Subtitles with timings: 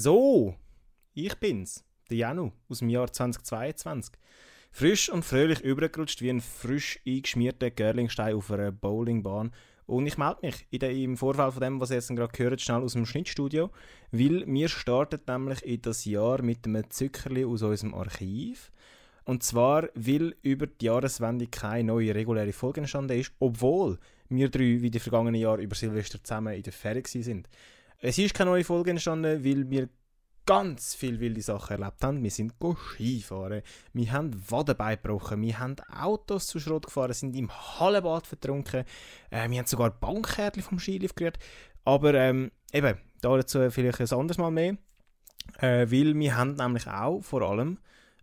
[0.00, 0.54] So,
[1.12, 4.14] ich bin's, der Janu aus dem Jahr 2022.
[4.70, 9.50] Frisch und fröhlich übergerutscht wie ein frisch eingeschmierter Görlingstein auf einer Bowlingbahn.
[9.86, 12.60] Und ich melde mich in der, im Vorfall von dem, was ihr jetzt gerade gehört,
[12.60, 13.72] schnell aus dem Schnittstudio,
[14.12, 18.70] weil wir starten nämlich in das Jahr mit einem Zückerli aus unserem Archiv.
[19.24, 24.80] Und zwar, weil über die Jahreswende keine neue reguläre Folge entstanden ist, obwohl wir drei
[24.80, 27.48] wie die vergangenen Jahre über Silvester zusammen in der Ferie sind.
[28.00, 29.88] Es ist keine neue Folge entstanden, weil wir
[30.46, 32.22] ganz viele wilde Sachen erlebt haben.
[32.22, 32.54] Wir sind
[32.94, 38.84] Skifahren, wir haben Wadenbein gebrochen, wir haben Autos zu Schrott gefahren, sind im Hallenbad vertrunken,
[39.30, 41.38] äh, wir haben sogar Bankkärtchen vom Skilift gerührt.
[41.84, 44.78] Aber ähm, eben, dazu vielleicht ein anderes Mal mehr.
[45.58, 47.78] Äh, weil wir haben nämlich auch vor allem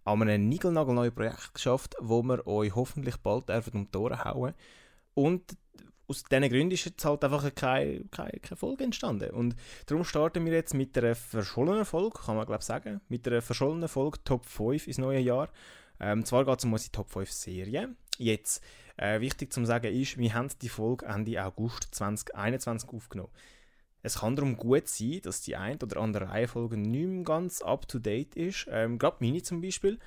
[0.05, 4.53] an einem niegelnagelneuen Projekt geschafft, wo wir euch hoffentlich bald um die Tore hauen.
[5.15, 5.57] Und
[6.07, 9.31] aus diesen Gründen ist jetzt halt einfach keine, keine, keine Folge entstanden.
[9.31, 9.55] Und
[9.87, 13.41] darum starten wir jetzt mit einer verschollenen Folge, kann man glaube ich sagen, mit einer
[13.41, 15.49] verschollenen Folge Top 5 ins neue Jahr.
[15.99, 17.95] Ähm, zwar geht es um unsere Top 5 Serie.
[18.17, 18.63] Jetzt,
[18.97, 23.31] äh, wichtig zu sagen ist, wir haben die Folge Ende August 2021 aufgenommen.
[24.01, 27.87] Es kann darum gut sein, dass die ein oder andere Reihenfolge nicht mehr ganz up
[27.87, 28.67] to date ist.
[28.69, 29.97] Ähm, Gerade meine zum Beispiel.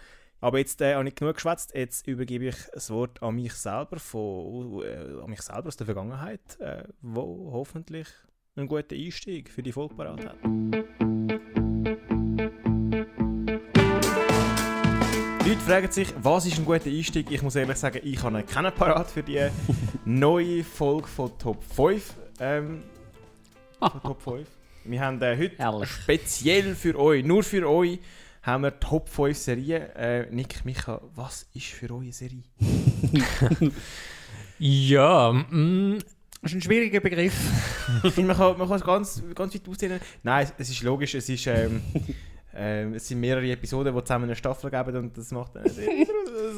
[0.40, 1.74] Aber jetzt äh, habe ich genug geschwätzt.
[1.74, 5.86] Jetzt übergebe ich das Wort an mich selber, von, äh, an mich selber aus der
[5.86, 8.06] Vergangenheit, äh, wo hoffentlich
[8.54, 10.36] einen guten Einstieg für die Folge parat hat.
[15.44, 17.30] Leute fragen sich, was ist ein guter Einstieg?
[17.32, 19.48] Ich muss ehrlich sagen, ich habe keinen parat für die
[20.04, 22.14] neue Folge von Top 5.
[22.38, 22.84] Ähm,
[23.80, 24.48] von Top 5.
[24.84, 25.90] Wir haben äh, heute Herrlich.
[25.90, 27.98] speziell für euch, nur für euch,
[28.42, 29.82] haben wir Top 5 Serien.
[29.96, 32.42] Äh, Nick, Micha, was ist für euch eine Serie?
[34.58, 35.98] Ja, mm,
[36.42, 37.34] das ist ein schwieriger Begriff.
[38.02, 40.00] Ich finde, man kann, man kann es ganz, ganz weit ausdehnen.
[40.22, 41.46] Nein, es, es ist logisch, es ist...
[41.46, 41.80] Ähm,
[42.54, 46.06] ähm, es sind mehrere Episoden, die zusammen eine Staffel geben und das macht eine Serie.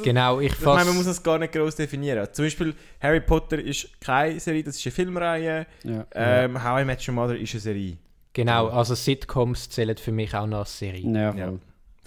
[0.03, 0.97] Genau, ich Ich meine, man fasse...
[0.97, 2.27] muss das gar nicht groß definieren.
[2.33, 5.67] Zum Beispiel Harry Potter ist keine Serie, das ist eine Filmreihe.
[5.85, 6.07] Ja.
[6.14, 7.98] Ähm, How I Met Your Mother ist eine Serie.
[8.33, 11.02] Genau, also Sitcoms zählen für mich auch noch als Serie.
[11.02, 11.52] Ja, Ja.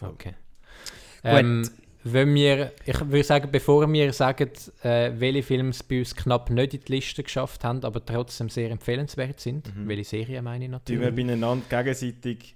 [0.09, 0.33] Okay.
[1.23, 1.69] Ähm,
[2.03, 4.49] wenn wir, ich würde sagen, bevor wir sagen,
[4.83, 8.49] äh, welche Filme es bei uns knapp nicht in die Liste geschafft haben, aber trotzdem
[8.49, 9.87] sehr empfehlenswert sind, Mhm.
[9.87, 12.55] welche Serien meine ich Die wir natürlich, beieinander gegenseitig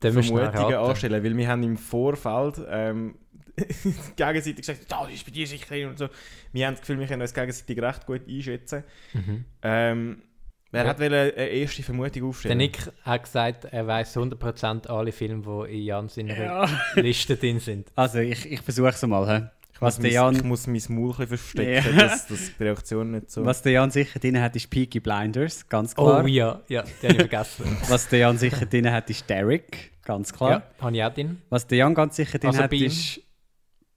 [0.00, 3.14] Vermutungen anstellen, weil wir haben im Vorfeld ähm,
[4.16, 6.08] gegenseitig gesagt, da ist bei dir sicher und so.
[6.52, 8.84] Wir haben das Gefühl, wir können uns gegenseitig recht gut einschätzen.
[9.14, 9.44] Mhm.
[9.62, 10.22] Ähm,
[10.74, 10.90] wer Ja.
[10.90, 12.58] hat wollen eine erste Vermutung Der aufstellen?
[12.58, 16.66] Nick hat gesagt, er weiß 100% alle Filme, die in Jans in Ja.
[16.96, 17.90] Liste drin sind.
[17.96, 19.26] Also, ich, ich versuche es mal.
[19.26, 19.46] He.
[19.72, 22.02] ich, Was muss der mein, ich Jan, muss mein Maul verstecken, Ja.
[22.06, 23.44] dass, dass die Reaktion nicht so...
[23.44, 26.22] was der Jan sicher drin hat, ist Peaky Blinders, ganz klar.
[26.22, 27.76] Oh ja, ja, den habe ich vergessen.
[27.88, 30.50] Was der Jan sicher drin hat, ist Derek, ganz klar.
[30.50, 31.40] Ja, habe ich auch drin.
[31.50, 32.84] Was der Jan ganz sicher drin Also hat, Bean.
[32.84, 33.20] ist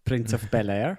[0.06, 0.98] Prince of Bel Air.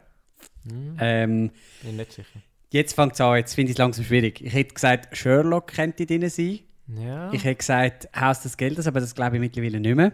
[0.68, 1.50] Hm, Ähm,
[1.82, 2.40] bin nicht sicher.
[2.70, 4.40] Jetzt fängt es an, jetzt finde ich es langsam schwierig.
[4.44, 6.60] Ich hätte gesagt, Sherlock könnte drin sein.
[6.88, 7.32] Ja.
[7.32, 10.12] Ich hätte gesagt, Haus des Geldes, aber das glaube ich mittlerweile nicht mehr.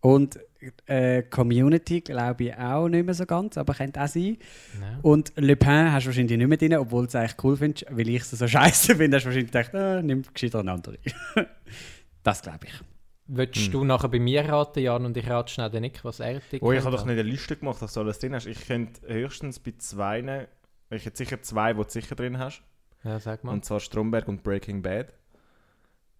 [0.00, 0.38] Und
[0.86, 4.36] äh, Community glaube ich auch nicht mehr so ganz, aber könnte auch sein.
[4.80, 4.98] ja.
[5.02, 7.86] Und Le Pen hast du wahrscheinlich nicht mehr drin, obwohl du es eigentlich cool findest,
[7.90, 10.98] weil ich es so scheiße finde, hast du wahrscheinlich gedacht, ah, nimm gescheiter eine andere.
[12.22, 12.72] das glaube ich.
[13.28, 13.72] Willst Hm.
[13.72, 16.62] du nachher bei mir raten, Jan, und ich rate schnell den Nick, was er dick
[16.62, 18.46] Oh, ich habe doch nicht eine Liste gemacht, dass du alles drin hast.
[18.46, 20.48] Ich könnte höchstens bei zwei,
[20.96, 22.62] ich hätte sicher zwei, die du sicher drin hast.
[23.04, 23.52] Ja, sag mal.
[23.52, 25.12] Und zwar Stromberg und Breaking Bad.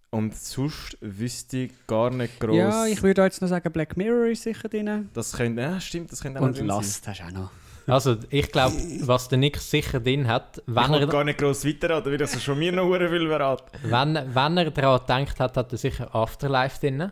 [0.09, 2.55] Und sonst wüsste ich gar nicht groß.
[2.55, 5.09] Ja, ich würde jetzt noch sagen, Black Mirror ist sicher drin.
[5.13, 6.67] Das könnte, ja, stimmt, das könnte auch Und sein.
[6.67, 7.51] Last hast du auch noch.
[7.87, 11.37] Also, ich glaube, was der Nick sicher drin hat, Ich wenn will er, gar nicht
[11.39, 13.77] gross weiterraten, weil das schon mir noch viel verraten.
[13.83, 17.11] wenn, wenn er daran gedacht hat, hat er sicher Afterlife drin.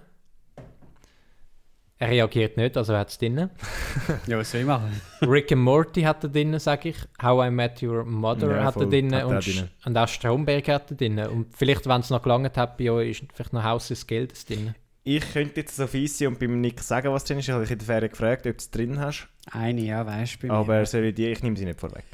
[2.02, 3.50] Er reagiert nicht, also er hat es drin.
[4.28, 5.00] Ja, was soll ich machen?
[5.22, 6.96] Rick and Morty hat er drin, sage ich.
[7.22, 9.14] How I Met Your Mother Ja, hat er drin.
[9.14, 9.70] Hat Und, drin.
[9.86, 11.20] und auch Stromberg hat er drin.
[11.20, 14.46] Und vielleicht, wenn es noch gelangt hat bei euch, ist vielleicht noch Haus des Geldes
[14.48, 14.74] drin.
[15.04, 17.48] Ich könnte jetzt so fies sein und beim Nick sagen, was drin ist.
[17.48, 19.28] Ich habe dich in der Ferien gefragt, ob du es drin hast.
[19.52, 20.48] Eine, ja, weißt du.
[20.48, 20.60] bei mir.
[20.60, 22.06] Aber soll ich die, ich nehme sie nicht vorweg.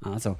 [0.00, 0.36] Also.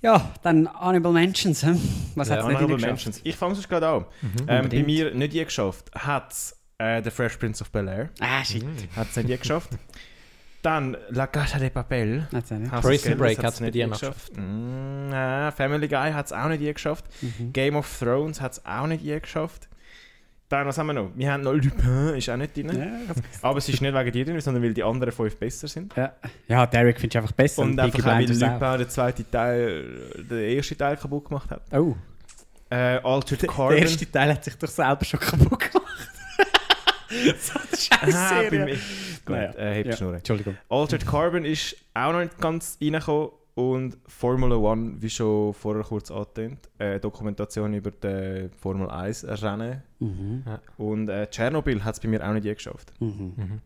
[0.00, 1.62] Ja, dann Honorable Mentions.
[1.64, 1.80] Hm?
[2.16, 2.84] Was Ja, hat es nicht Honorable?
[2.84, 3.20] Mentions.
[3.22, 4.06] Ich fange es gerade an.
[4.22, 4.30] Mhm.
[4.48, 5.90] Ähm, bei mir nicht die geschafft.
[5.94, 8.10] Hat es äh, The Fresh Prince of Bel-Air.
[8.20, 8.64] Ah, shit.
[8.96, 9.70] Hat es nicht geschafft.
[10.62, 12.28] Dann La Casa de Papel.
[12.30, 12.48] Nicht.
[12.82, 14.00] Prison Break hat's hat's bei nicht die noch
[14.36, 17.04] Mm, nein, Family Guy hat es auch nicht geschafft.
[17.20, 17.52] Mhm.
[17.52, 19.68] Game of Thrones hat es auch nicht je geschafft.
[20.48, 21.10] Dann, was haben wir noch?
[21.16, 22.70] Wir haben noch Lupin, ist auch nicht drin.
[22.78, 25.96] Ja, Aber es ist nicht wegen dir drin, sondern weil die anderen fünf besser sind.
[25.96, 26.12] ja.
[26.46, 27.62] ja, Derek findest du einfach besser.
[27.62, 28.76] Und Peaky einfach auch, weil Lupin auch.
[28.76, 31.62] den zweiten Teil, den ersten Teil kaputt gemacht hat.
[31.72, 31.96] Oh,
[32.70, 33.78] Äh, Altered der Carbon.
[33.78, 35.81] erste Teil hat sich doch selber schon kaputt gemacht.
[37.38, 38.64] So eine scheiß Ah, bei Serie.
[38.64, 38.74] mir.
[38.74, 38.80] Gut,
[39.28, 39.96] Naja, äh, heb ja.
[39.96, 40.16] Schnurren.
[40.16, 40.56] Entschuldigung.
[40.68, 46.10] Altered Carbon ist auch noch nicht ganz reingekommen und Formula One, wie schon vorher kurz
[46.10, 50.42] angetönt, äh, Dokumentation über die Formel 1 Rennen Mhm.
[50.78, 52.92] und äh, Tschernobyl hat es bei mir auch nicht je geschafft.
[52.98, 53.60] Mhm.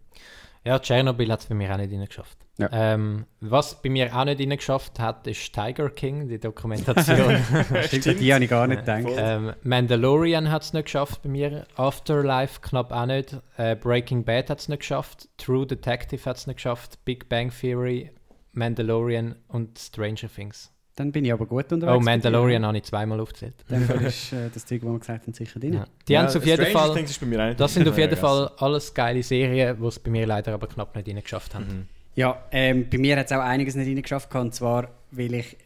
[0.66, 2.38] Ja, Tschernobyl hat es bei mir auch nicht reingeschafft.
[2.58, 2.68] Ja.
[2.72, 7.36] Ähm, was bei mir auch nicht reingeschafft hat, ist Tiger King, die Dokumentation.
[7.82, 9.04] Stimmt, die habe ich gar nicht gedacht.
[9.16, 11.68] ähm, Mandalorian hat es nicht geschafft bei mir.
[11.76, 13.36] Afterlife knapp auch nicht.
[13.56, 15.28] Äh, Breaking Bad hat es nicht geschafft.
[15.38, 16.98] True Detective hat es nicht geschafft.
[17.04, 18.10] Big Bang Theory,
[18.52, 20.72] Mandalorian und Stranger Things.
[20.96, 21.94] Dann bin ich aber gut unterwegs.
[21.94, 23.54] Oh, Mandalorian habe ich zweimal aufgezählt.
[23.68, 25.74] Dann ist äh, das Zeug, was wir gesagt haben, sicher drin.
[25.74, 25.84] Ja.
[26.08, 26.94] Die haben es auf jeden Fall.
[26.94, 28.16] Things ist bei mir auch nicht Das sind auf jeden.
[28.16, 31.66] Fall alles geile Serien, die es bei mir leider aber knapp nicht reingeschafft haben.
[31.66, 31.86] Mhm.
[32.14, 34.34] Ja, ähm, bei mir hat es auch einiges nicht reingeschafft.
[34.34, 35.56] Und zwar, weil ich.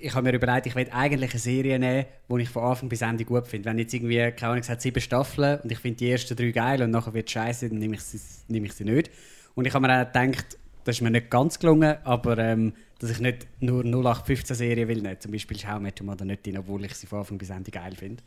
[0.00, 3.00] Ich habe mir überlegt, ich will eigentlich eine Serie nehmen, die ich von Anfang bis
[3.00, 3.70] Ende gut finde.
[3.70, 6.50] Wenn jetzt irgendwie, keine Ahnung, es hat sieben Staffeln und ich finde die ersten drei
[6.50, 8.18] geil und nachher wird es scheiße, dann nehme ich, sie,
[8.48, 9.08] nehme ich sie nicht.
[9.54, 13.10] Und ich habe mir auch gedacht, das ist mir nicht ganz gelungen, aber ähm, dass
[13.10, 15.22] ich nicht nur 0815 Serien will, nicht.
[15.22, 17.94] zum Beispiel Met Your Mother nicht drin, obwohl ich sie von Anfang bis Ende geil
[17.94, 18.22] finde.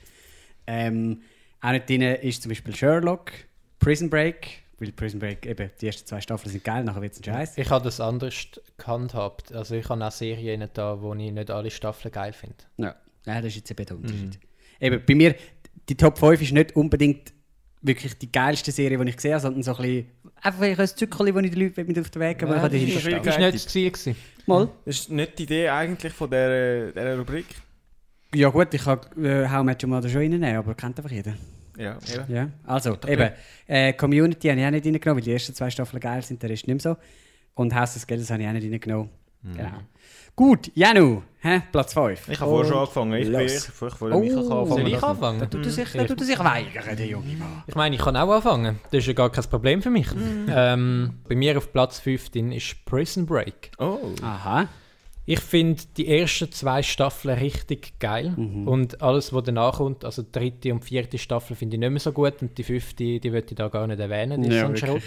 [0.67, 1.21] Ähm,
[1.59, 3.31] auch nicht drin ist zum Beispiel Sherlock,
[3.79, 7.19] Prison Break, weil Prison Break eben, die ersten zwei Staffeln sind geil, nachher wird es
[7.19, 7.57] ein Scheiß.
[7.57, 8.33] Ich habe das anders
[8.77, 9.53] gehandhabt.
[9.53, 12.55] Also ich habe auch Serien da, wo ich nicht alle Staffeln geil finde.
[12.77, 12.95] Ja,
[13.25, 14.39] ja das ist jetzt eben der Unterschied.
[14.79, 15.35] Eben, bei mir,
[15.87, 17.33] die Top 5 ist nicht unbedingt
[17.81, 20.07] wirklich die geilste Serie, die ich gesehen habe, sondern so ein bisschen,
[20.41, 22.95] einfach ein Zückerli, wo ich den Leuten mit auf den Weg gebe, Ja, das ist
[23.05, 23.91] Das war nicht das Ziel.
[23.91, 24.15] Gewesen.
[24.47, 24.69] Mal.
[24.85, 27.45] Das ist nicht die Idee eigentlich von dieser, dieser Rubrik.
[28.33, 31.33] Ja gut, ich kann äh, How Met Your Mother schon reinnehmen, aber kennt einfach jeder.
[31.77, 32.33] Ja, eben.
[32.33, 33.31] Ja, also, eben,
[33.67, 36.49] äh, Community habe ich auch nicht reingenommen, weil die ersten zwei Staffeln geil sind, der
[36.49, 37.01] Rest nicht mehr so.
[37.53, 39.09] Und Haus des Geldes habe ich auch nicht reingenommen.
[39.43, 39.69] Genau.
[40.35, 41.61] Gut, Janu, hä?
[41.71, 42.29] Platz 5.
[42.29, 43.13] Ich habe vorher schon angefangen.
[43.13, 44.39] Ich, bin, ich, ich, ich wollte mich Oh.
[44.39, 44.67] anfangen.
[44.67, 45.39] Soll ich anfangen?
[45.39, 47.63] Da tut er sich, er sich weigern, der junge Mann.
[47.67, 48.79] Ich meine, ich kann auch anfangen.
[48.91, 50.07] Das ist ja gar kein Problem für mich.
[50.49, 53.71] Ähm, bei mir auf Platz 15 ist Prison Break.
[53.77, 53.99] Oh.
[54.23, 54.67] Aha.
[55.25, 58.33] Ich finde die ersten zwei Staffeln richtig geil.
[58.65, 61.99] Und alles, was danach kommt, also die dritte und vierte Staffel, finde ich nicht mehr
[61.99, 62.41] so gut.
[62.41, 64.41] Und die fünfte, die würde ich da gar nicht erwähnen.
[64.41, 64.77] Die ist Ja, so ein.
[64.77, 65.01] Schrott.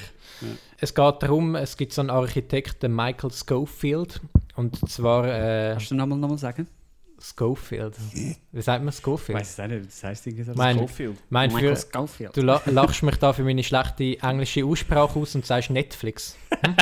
[0.78, 4.20] Es geht darum, es gibt so einen Architekt, den Michael Schofield.
[4.56, 6.66] Und zwar äh, Kannst du nochmal nochmal sagen?
[7.20, 7.94] Schofield.
[8.52, 9.38] Wie sagt man Ich Schofield?
[9.38, 10.52] weiß es auch nicht, das heisst irgendwie so.
[10.54, 11.16] Mein, Schofield.
[11.30, 12.36] mein Michael für, Schofield.
[12.36, 16.36] du la lachst mich da für meine schlechte englische Aussprache aus und sagst Netflix.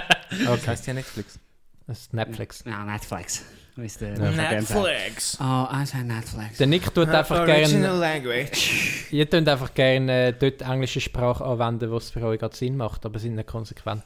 [0.46, 1.38] Das heisst ja Netflix.
[1.86, 2.64] Das ist Netflix.
[2.64, 3.44] Ja, Netflix.
[3.76, 5.38] Netflix.
[5.38, 6.56] Oh, ich sage Netflix.
[6.56, 7.98] Der Nick tut einfach gerne.
[7.98, 9.06] language.
[9.10, 12.78] Ihr könnt einfach gerne äh, dort englische Sprache anwenden, wo es für euch gerade Sinn
[12.78, 14.04] macht, aber sind nicht konsequent.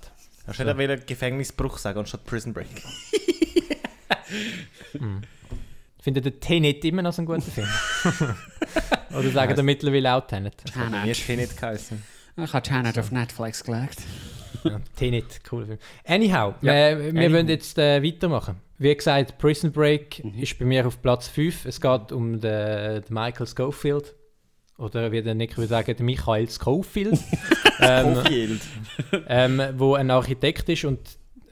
[0.49, 2.67] Hast du nicht wieder Gefängnisbruch sagen anstatt Prison Break?
[6.00, 7.69] Findet ihr Tenet immer noch so einen guten Film?
[9.19, 10.55] Oder sagen ihr mittlerweile auch Tenet?
[11.05, 12.03] Mir ist nicht geheißen.
[12.37, 13.99] Ich habe Janet auf Netflix gelegt.
[14.62, 15.79] Ja, Tenet, cooler Film.
[16.06, 17.32] Anyhow, Ja, wir anyhow.
[17.32, 18.56] wollen jetzt äh, weitermachen.
[18.79, 21.64] Wie gesagt, Prison Break ist bei mir auf Platz 5.
[21.64, 24.14] Es geht um den, den Michael Schofield.
[24.76, 27.19] Oder wie der Nick würde sagen, den Michael Schofield.
[27.81, 28.61] ähm, Schofield.
[29.29, 31.00] ähm, wo ein Architekt ist und,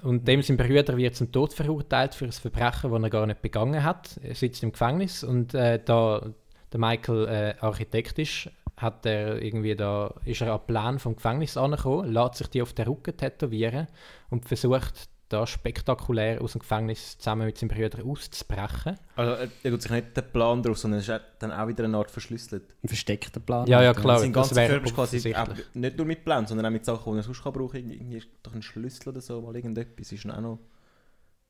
[0.05, 3.43] und dem sein Bruder wird zum Tod verurteilt für ein Verbrechen, das er gar nicht
[3.43, 4.19] begangen hat.
[4.23, 6.31] Er sitzt im Gefängnis und äh, da
[6.73, 11.57] der Michael äh, Architekt ist, hat er irgendwie da, ist er an Plan vom Gefängnis
[11.57, 13.87] angekommen, lässt sich die auf den Rücken tätowieren
[14.31, 18.99] und versucht da spektakulär aus dem Gefängnis zusammen mit seinem Bruder auszubrechen.
[19.17, 21.85] Also, er er tut sich nicht den Plan drauf, sondern es ist dann auch wieder
[21.85, 22.75] eine Art verschlüsselt.
[22.83, 23.67] Ein versteckter Plan.
[23.67, 24.19] Ja, ja, klar.
[24.19, 27.13] Sein das ganzer Körper ist quasi auch, nicht nur mit Plan, sondern auch mit Sachen,
[27.13, 27.91] die er sonst kann brauchen kann.
[27.91, 30.59] Irgendwie ist doch ein Schlüssel oder so, mal irgendetwas ist auch noch...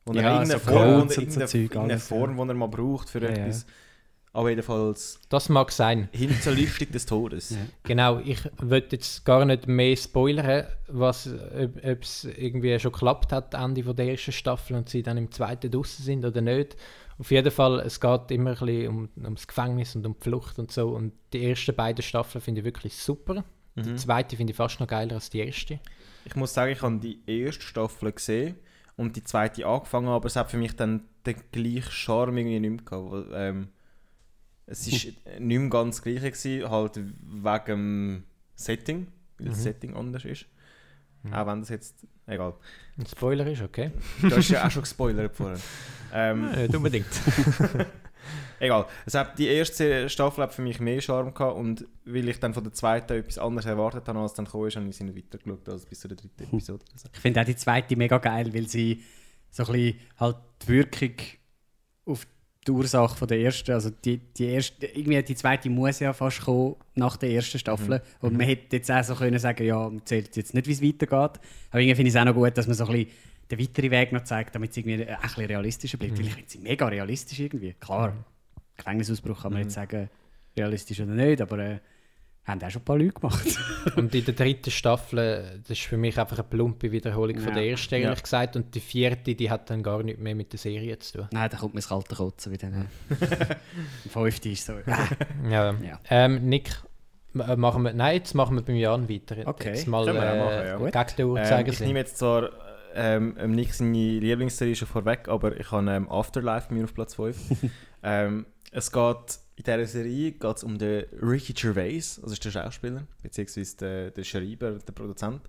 [0.07, 1.99] Er Ja, irgendeine so Form, er, und so Zeug, irgendeine.
[1.99, 3.53] Form, die er mal braucht für Ja, ja.
[4.35, 6.09] Aber jedenfalls Das mag sein.
[6.11, 7.49] hin zur Lüftung des Todes.
[7.55, 7.57] Ja.
[7.83, 13.53] Genau, ich würde jetzt gar nicht mehr spoilern, was, ob es irgendwie schon geklappt hat,
[13.53, 16.75] Ende von der ersten Staffel und sie dann im zweiten draußen sind oder nicht.
[17.17, 20.59] Auf jeden Fall, es geht immer ein bisschen um, ums Gefängnis und um die Flucht
[20.59, 20.89] und so.
[20.89, 23.45] Und die ersten beiden Staffeln finde ich wirklich super.
[23.77, 23.97] Die Mhm.
[23.97, 25.79] zweite finde ich fast noch geiler als die erste.
[26.25, 28.55] Ich muss sagen, ich habe die erste Staffel gesehen
[28.97, 32.69] und die zweite angefangen, aber es hat für mich dann den gleichen Charme irgendwie nicht
[32.71, 33.27] mehr gehabt.
[33.33, 33.69] Ähm,
[34.67, 38.23] es war nicht mehr ganz das gleiche, gewesen, halt wegen dem
[38.55, 39.07] Setting,
[39.37, 39.63] weil das Mhm.
[39.63, 40.45] Setting anders ist.
[41.31, 42.05] Auch wenn das jetzt...
[42.27, 42.53] Egal.
[42.97, 43.91] Ein Spoiler ist okay.
[44.21, 45.59] Du hast ja auch schon gespoilert vorher.
[46.13, 47.05] Ähm, Nicht unbedingt.
[48.59, 48.85] Egal.
[49.05, 52.53] Es hat, die erste Staffel hat für mich mehr Charme gehabt und weil ich dann
[52.53, 55.17] von der zweiten etwas anderes erwartet habe, als dann gekommen ist, habe ich sie nicht
[55.17, 56.83] weitergeschaut als bis zur dritten Episode.
[57.13, 59.03] Ich finde auch die zweite mega geil, weil sie
[59.51, 61.13] so ein bisschen halt die Wirkung
[62.05, 62.25] auf
[62.67, 66.41] die Ursache von der ersten, also die, die erste, irgendwie die zweite muss ja fast
[66.41, 67.97] kommen nach der ersten Staffel.
[67.99, 68.27] Mhm.
[68.27, 70.81] Und man hätte jetzt auch so können sagen, ja, man zählt jetzt nicht, wie es
[70.81, 71.39] weitergeht.
[71.69, 73.11] Aber irgendwie finde ich es auch noch gut, dass man so ein bisschen
[73.51, 76.13] den weiteren Weg noch zeigt, damit es irgendwie ein bisschen realistischer bleibt.
[76.13, 76.17] Mhm.
[76.19, 77.73] Weil ich finde sie mega realistisch irgendwie.
[77.73, 78.13] Klar,
[78.77, 79.67] Gefängnisausbruch kann man Mhm.
[79.67, 80.09] nicht sagen,
[80.57, 81.79] realistisch oder nicht, aber äh,
[82.45, 83.47] haben auch schon ein paar Leute gemacht.
[83.95, 87.49] Und in der dritten Staffel, äh, das ist für mich einfach eine plumpe Wiederholung von
[87.49, 87.55] Ja.
[87.55, 88.21] der ersten, ehrlich Ja.
[88.21, 88.55] gesagt.
[88.55, 91.27] Und die vierte, die hat dann gar nichts mehr mit der Serie zu tun.
[91.31, 92.69] Nein, da kommt mir das kalte Kotzen wieder.
[92.69, 92.85] Ne?
[94.05, 94.73] Im fünften ist so.
[95.49, 95.73] Ja.
[95.73, 95.99] Ja.
[96.09, 96.69] Ähm, Nick,
[97.35, 99.37] äh, machen wir, nein, jetzt machen wir beim Jan weiter.
[99.45, 99.69] Okay.
[99.69, 101.03] Jetzt mal Können wir auch äh, machen, ja.
[101.13, 102.49] Gegen den Ähm, ich nehme jetzt zwar
[102.93, 107.15] ähm, ähm, Nick seine Lieblingsserie schon vorweg, aber ich habe ähm, Afterlife mir auf Platz
[107.15, 107.37] 5.
[108.03, 113.07] ähm, es geht in dieser Serie geht's um den Ricky Gervais, also ist der Schauspieler,
[113.23, 115.41] beziehungsweise der, der Schreiber, der Produzent.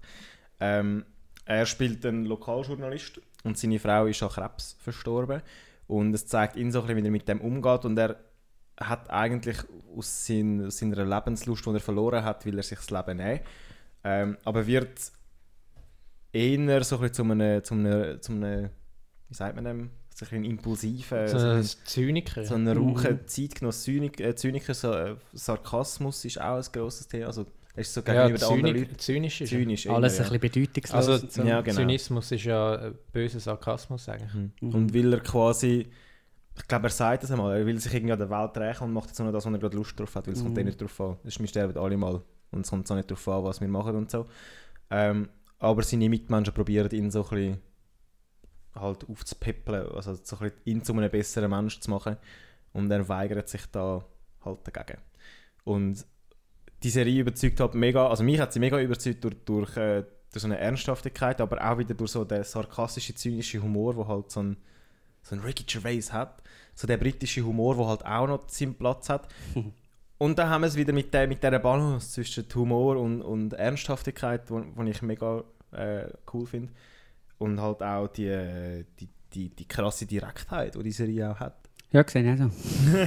[0.60, 1.04] Ähm,
[1.44, 5.42] er spielt einen Lokaljournalist und seine Frau ist an Krebs verstorben.
[5.86, 7.84] Und es zeigt ihn so ein bisschen, wie er mit dem umgeht.
[7.84, 8.16] Und er
[8.78, 9.58] hat eigentlich
[9.96, 13.40] aus, sein, aus seiner Lebenslust, die er verloren hat, will er sich das Leben nehmen.
[14.02, 15.12] Ähm, aber wird
[16.32, 18.70] eher so ein bisschen zu einem, zu einem, zu einem
[19.28, 22.44] wie sagt man dem, so ein bisschen impulsiven, so so ein ein, Zyniker.
[22.44, 22.68] so ein Mhm.
[22.78, 27.26] rauchen Zeitgenoss, Zynik, äh, Zyniker, so, äh, Sarkasmus ist auch ein grosses Thema.
[27.26, 27.44] Also
[27.75, 29.87] er ist so ja, gegenüber anderen Zynik, Leuten zynisch ist zynisch.
[29.90, 31.08] Alles eher, ein bisschen bedeutungslos.
[31.08, 31.42] Also, so.
[31.42, 31.76] ja, genau.
[31.76, 34.32] Zynismus ist ja äh, böser Sarkasmus eigentlich.
[34.32, 34.52] Mhm.
[34.62, 34.75] Mhm.
[34.75, 35.87] Und weil er quasi,
[36.56, 38.94] ich glaube, er sagt das einmal, er will sich irgendwie an der Welt rächen und
[38.94, 40.61] macht jetzt nur das, was er gerade Lust drauf hat, weil es kommt Mhm.
[40.61, 41.16] eh nicht drauf an.
[41.25, 43.68] Es ist, wir sterben alle mal und es kommt so nicht drauf an, was wir
[43.68, 44.25] machen und so.
[44.90, 47.58] Ähm, aber seine Mitmenschen probieren ihn so ein bisschen
[48.80, 52.16] halt aufzupäppeln, also so ein ihn zu einem besseren Menschen zu machen
[52.73, 54.04] und er weigert sich da
[54.45, 55.00] halt dagegen.
[55.64, 56.04] Und
[56.83, 60.42] die Serie überzeugt halt mega, also mich hat sie mega überzeugt durch, durch, äh, durch
[60.42, 64.42] so eine Ernsthaftigkeit, aber auch wieder durch so den sarkastischen, zynischen Humor, wo halt so
[64.42, 64.56] ein,
[65.23, 66.42] so ein Ricky Gervais hat.
[66.75, 69.28] So der britische Humor, wo halt auch noch seinen Platz hat.
[70.18, 73.52] Und dann haben wir es wieder mit, der, mit dieser Balance zwischen Humor und, und
[73.52, 76.73] Ernsthaftigkeit, die ich mega äh, cool finde.
[77.38, 81.66] Und halt auch die, äh, die, die, die krasse Direktheit, die die Serie auch hat.
[81.92, 82.50] Ja, gesehen, also.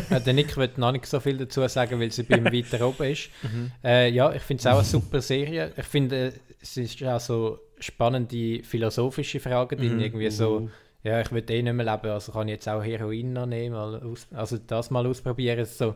[0.15, 3.11] Äh, der Nick wird noch nicht so viel dazu sagen, weil sie beim weiter oben
[3.11, 3.29] ist.
[3.83, 5.71] Äh, ja, ich finde es auch eine super Serie.
[5.75, 6.31] Ich finde, äh,
[6.61, 9.95] es ist auch so spannende philosophische Fragen drin.
[9.95, 10.01] Mhm.
[10.01, 10.69] Irgendwie so,
[11.03, 13.75] ja, ich will eh nicht mehr leben, also kann ich jetzt auch Heroin noch nehmen,
[13.75, 15.65] also das mal ausprobieren.
[15.65, 15.95] So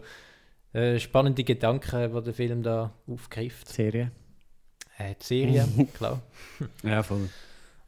[0.73, 3.69] äh, spannende Gedanken, die der Film da aufgreift.
[3.69, 4.11] Serie.
[4.97, 6.21] Äh, die Serie, klar.
[6.83, 7.29] Ja, voll.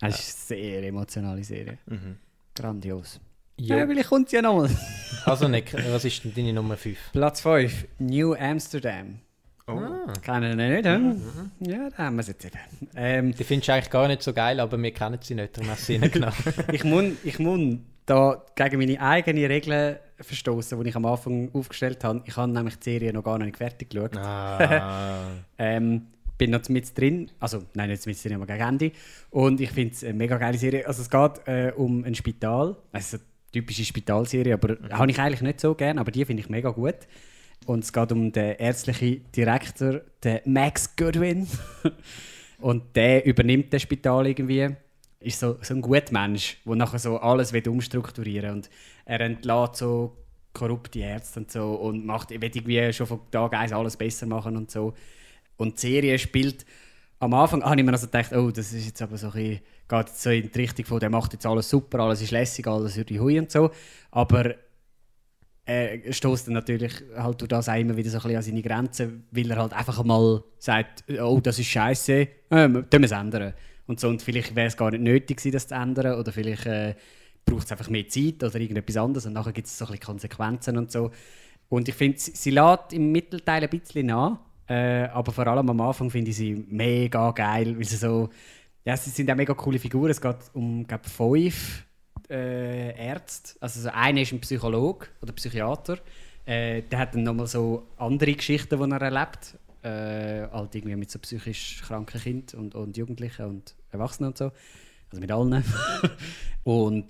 [0.01, 1.77] Es ist eine sehr emotionale Serie.
[1.85, 2.17] Mhm.
[2.55, 3.19] Grandios.
[3.57, 3.77] Jo.
[3.77, 4.69] Ja, vielleicht kommt sie ja nochmal.
[5.25, 6.97] Also Nick, was ist denn deine Nummer 5?
[7.13, 7.87] Platz 5.
[7.97, 9.19] New Amsterdam.
[9.67, 9.71] Oh.
[9.71, 10.13] Ah.
[10.21, 11.51] Kennen wir nicht, hm?
[11.61, 12.59] Ja, da haben wir es jetzt eben.
[12.95, 15.71] Ähm, Die findest du eigentlich gar nicht so geil, aber wir kennen sie nicht, darum
[15.71, 16.35] hast du sie nicht genommen.
[16.71, 22.03] ich muss, ich muss da gegen meine eigenen Regeln verstoßen, die ich am Anfang aufgestellt
[22.03, 22.21] habe.
[22.25, 24.15] Ich habe nämlich die Serie noch gar nicht fertig geschaut.
[24.17, 25.21] Ah.
[25.57, 26.07] Ähm,
[26.37, 28.91] bin noch mit drin, also nein, nicht mit drin, aber gegen Ende.
[29.29, 30.87] Und ich finde es eine mega geile Serie.
[30.87, 35.41] Also es geht äh, um ein Spital, also eine typische Spitalserie, aber habe ich eigentlich
[35.41, 36.95] nicht so gern, aber die finde ich mega gut.
[37.65, 41.47] Und es geht um den ärztlichen Direktor, den Max Goodwin.
[42.59, 44.69] Und der übernimmt das Spital irgendwie.
[45.19, 48.69] Ist so, so ein guter Mensch, der nachher so alles will umstrukturieren Und
[49.05, 50.15] er entlässt so
[50.53, 54.55] korrupte Ärzte und so und macht, will irgendwie schon von Tag 1 alles besser machen
[54.55, 54.93] und so.
[55.57, 56.65] Und die Serie spielt
[57.19, 60.07] am Anfang habe ich mir also gedacht, oh, das ist jetzt aber so ein geht
[60.07, 62.95] jetzt so in die Richtung von, der macht jetzt alles super, alles ist lässig, alles
[62.95, 63.69] über die Hui und so.
[64.11, 64.55] Aber
[65.65, 68.61] er stößt dann natürlich halt durch das auch immer wieder so ein bisschen an seine
[68.61, 73.11] Grenzen, weil er halt einfach mal sagt, oh, das ist scheiße, ähm, tun wir es
[73.11, 73.53] ändern.
[73.87, 76.65] Und so, und vielleicht wäre es gar nicht nötig gewesen, das zu ändern, oder vielleicht
[76.65, 76.95] äh,
[77.45, 80.05] braucht es einfach mehr Zeit oder irgendetwas anderes und nachher gibt es so ein bisschen
[80.05, 81.11] Konsequenzen und so.
[81.69, 85.69] Und ich finde, sie, sie lädt im Mittelteil ein bisschen nach, äh, aber vor allem
[85.69, 88.29] am Anfang finde ich sie mega geil, weil sie so,
[88.83, 90.09] ja, sie sind auch mega coole Figuren.
[90.11, 91.85] Es geht um, glaube fünf
[92.29, 93.55] äh, Ärzte.
[93.61, 95.99] Also so einer ist ein Psychologe oder Psychiater.
[96.45, 99.57] Äh, der hat dann nochmal so andere Geschichten, die er erlebt.
[99.83, 104.51] Äh, halt irgendwie mit so psychisch kranken Kindern und, und Jugendlichen und Erwachsenen und so.
[105.11, 105.63] Also mit allen.
[106.63, 107.05] und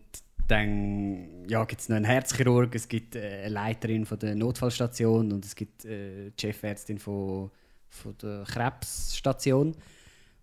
[0.47, 5.31] dann ja, gibt es noch einen Herzchirurg, es gibt äh, eine Leiterin von der Notfallstation
[5.31, 7.51] und es gibt äh, die Chefärztin von,
[7.89, 9.75] von der Krebsstation.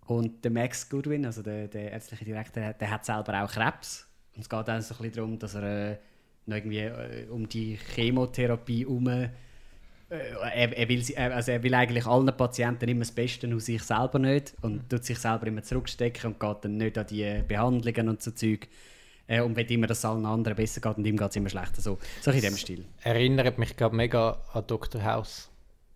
[0.06, 4.09] Und der Max Goodwin, also der, der ärztliche Direktor, der, hat selber auch Krebs.
[4.35, 5.97] Und es geht dann so ein bisschen darum, dass er äh,
[6.47, 9.09] noch irgendwie äh, um die Chemotherapie herum.
[9.09, 9.28] Äh,
[10.09, 14.18] er, er, will, also er will eigentlich allen Patienten immer das Beste und sich selber
[14.18, 14.54] nicht.
[14.61, 18.32] Und tut sich selber immer zurückstecken und geht dann nicht an die Behandlungen und so
[18.32, 18.68] Zeug.
[19.33, 21.49] Äh, und will immer, dass es allen anderen besser geht und ihm geht es immer
[21.49, 21.81] schlechter.
[21.81, 22.85] So, so in dem Stil.
[23.03, 25.03] Erinnert mich gerade mega an Dr.
[25.03, 25.51] House.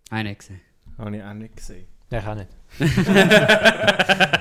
[0.09, 0.61] Eine gesehen.
[0.97, 1.87] Habe ich auch nicht gesehen.
[2.09, 2.49] Ja, ich auch nicht.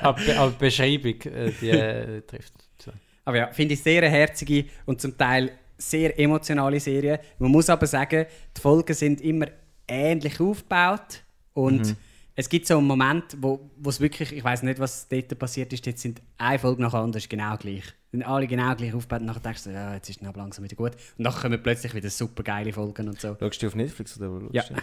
[0.03, 2.91] aber, aber die Beschreibung, äh, die äh, trifft zu.
[3.25, 7.21] Aber ja, finde ich sehr eine herzige und zum Teil sehr emotionale Serie.
[7.39, 8.25] Man muss aber sagen,
[8.57, 9.47] die Folgen sind immer
[9.87, 11.23] ähnlich aufgebaut
[11.53, 11.95] und
[12.39, 15.87] es gibt so einen Moment, wo es wirklich, ich weiß nicht, was dort passiert ist,
[15.87, 17.85] jetzt sind eine Folge nach der anderen genau gleich.
[18.13, 20.77] Sind alle genau gleich aufgebaut und nachher denkst du, ja, jetzt ist es langsam wieder
[20.77, 20.93] gut.
[21.17, 23.37] Und nachher kommen plötzlich wieder super geile Folgen und so.
[23.41, 24.63] Schaust du auf Netflix oder wo Ja.
[24.63, 24.83] schaust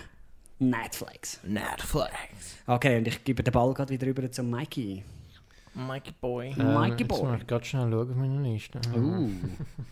[0.59, 1.39] Netflix.
[1.43, 1.51] du?
[1.51, 2.57] Netflix.
[2.65, 5.03] Okay, und ich gebe den Ball gerade wieder rüber zum Mikey.
[5.75, 6.49] Mikey Boy.
[6.49, 7.23] Mikey Ähm, jetzt Boy.
[7.31, 8.79] muss ich gerade schnell schauen auf meine Liste.
[8.95, 9.29] Uh.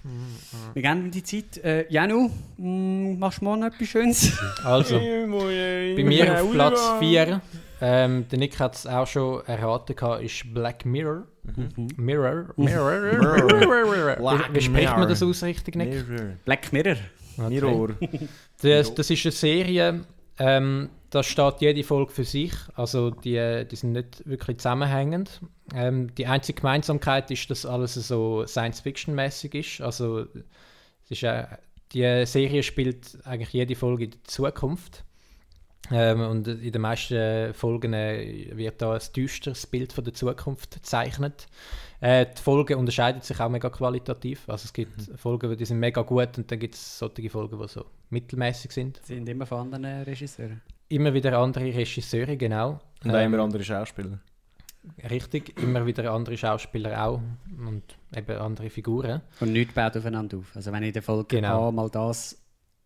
[0.73, 1.57] Wir geben ihm die Zeit.
[1.63, 4.31] Äh, Janu, mm, machst du morgen etwas Schönes?
[4.63, 7.41] Also, bei mir auf Platz 4,
[7.81, 11.23] ähm, der Nick hat es auch schon erraten, gehabt, ist Black Mirror.
[11.97, 12.53] Mirror.
[12.55, 14.15] Mirror.
[14.17, 15.07] Black Wie, wie spricht man Mirror.
[15.07, 16.07] das aus richtig, Nick?
[16.07, 16.25] Mirror.
[16.45, 16.97] Black Mirror.
[17.38, 17.50] Okay.
[17.50, 17.89] Mirror.
[18.61, 20.01] Das, das ist eine Serie,
[20.38, 22.53] ähm, da steht jede Folge für sich.
[22.74, 25.41] Also die, die sind nicht wirklich zusammenhängend.
[25.75, 29.82] Ähm, die einzige Gemeinsamkeit ist, dass alles so Science-Fiction-mäßig ist.
[29.82, 30.25] Also
[31.03, 31.46] es ist, äh,
[31.91, 35.03] die Serie spielt eigentlich jede Folge in der Zukunft.
[35.91, 40.75] Ähm, und in den meisten Folgen äh, wird da ein düsteres Bild von der Zukunft
[40.75, 41.48] gezeichnet.
[42.00, 44.48] Äh, die Folgen unterscheiden sich auch mega qualitativ.
[44.48, 47.68] Also es gibt Folgen, die sind mega gut und dann gibt es solche Folgen, die
[47.68, 49.01] so mittelmäßig sind.
[49.03, 50.62] Sind immer von anderen Regisseuren.
[50.91, 52.79] Immer wieder andere Regisseure, genau.
[53.03, 54.19] Und auch Ähm, immer andere Schauspieler.
[55.10, 57.21] Richtig, immer wieder andere Schauspieler auch
[57.65, 57.83] und
[58.15, 59.21] eben andere Figuren.
[59.39, 60.51] Und nichts baut aufeinander auf.
[60.55, 61.67] Also wenn in der Folge Genau.
[61.67, 62.38] A mal das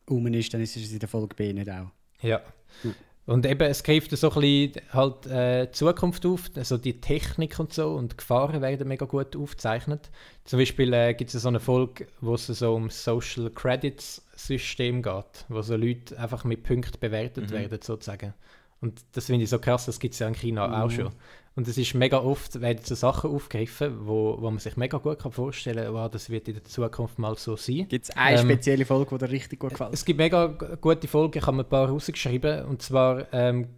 [0.09, 1.87] rum ist, dann ist es in der Folge B nicht auch.
[2.21, 2.41] Ja.
[2.83, 2.93] Hm.
[3.27, 7.59] Und eben, es greift so ein bisschen halt, äh, die Zukunft auf, also die Technik
[7.59, 10.11] und so und die Gefahren werden mega gut aufgezeichnet.
[10.43, 15.01] Zum Beispiel äh, gibt es so eine Folge, wo es so um Social Credits System
[15.01, 17.55] geht, wo so Leute einfach mit Punkten bewertet Mhm.
[17.55, 18.35] werden sozusagen.
[18.81, 20.91] Und das finde ich so krass, das gibt es ja in China auch Mhm.
[20.95, 21.11] schon.
[21.55, 25.19] Und es ist mega oft, werden so Sachen aufgegriffen, wo, wo man sich mega gut
[25.19, 27.87] kann vorstellen kann, wow, das wird in der Zukunft mal so sein.
[27.87, 29.93] Gibt es eine Ähm, spezielle Folge, die dir richtig gut gefällt?
[29.93, 32.65] Es gibt mega gute Folgen, ich habe mir ein paar rausgeschrieben.
[32.65, 33.69] Und zwar ähm,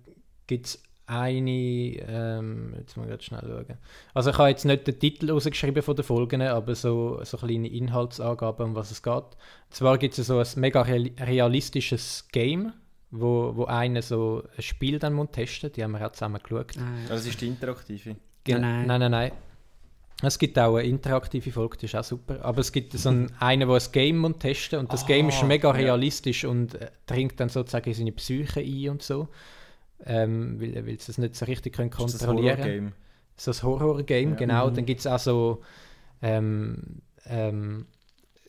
[0.47, 3.77] gibt es eine, ähm, jetzt muss ich schnell schauen.
[4.13, 7.67] Also ich habe jetzt nicht den Titel rausgeschrieben von den Folgen, aber so, so kleine
[7.69, 9.13] Inhaltsangaben, um was es geht.
[9.13, 9.29] Und
[9.69, 12.73] zwar gibt es so ein mega real- realistisches Game,
[13.11, 16.73] wo, wo einer so ein Spiel dann muss testen die haben wir auch zusammen geschaut.
[16.77, 18.15] Ah, Also Das ist die interaktive.
[18.43, 19.31] Gen- Nein, nein, nein, nein.
[20.23, 22.43] Es gibt auch eine interaktive Folge, die ist auch super.
[22.43, 25.43] Aber es gibt so einen, einen, der ein Game muss testen und das Game ist
[25.43, 25.73] Ah, mega ja.
[25.75, 29.27] realistisch und äh, dringt dann sozusagen in seine Psyche ein und so.
[30.05, 32.93] Ähm, weil, weil sie es nicht so richtig können Das ist das kontrollieren Horror-Game.
[33.35, 34.35] So ein Horror-Game, Ja.
[34.35, 34.69] genau.
[34.69, 34.75] Mhm.
[34.75, 35.61] Dann gibt es auch so.
[36.21, 37.85] Ähm, ähm,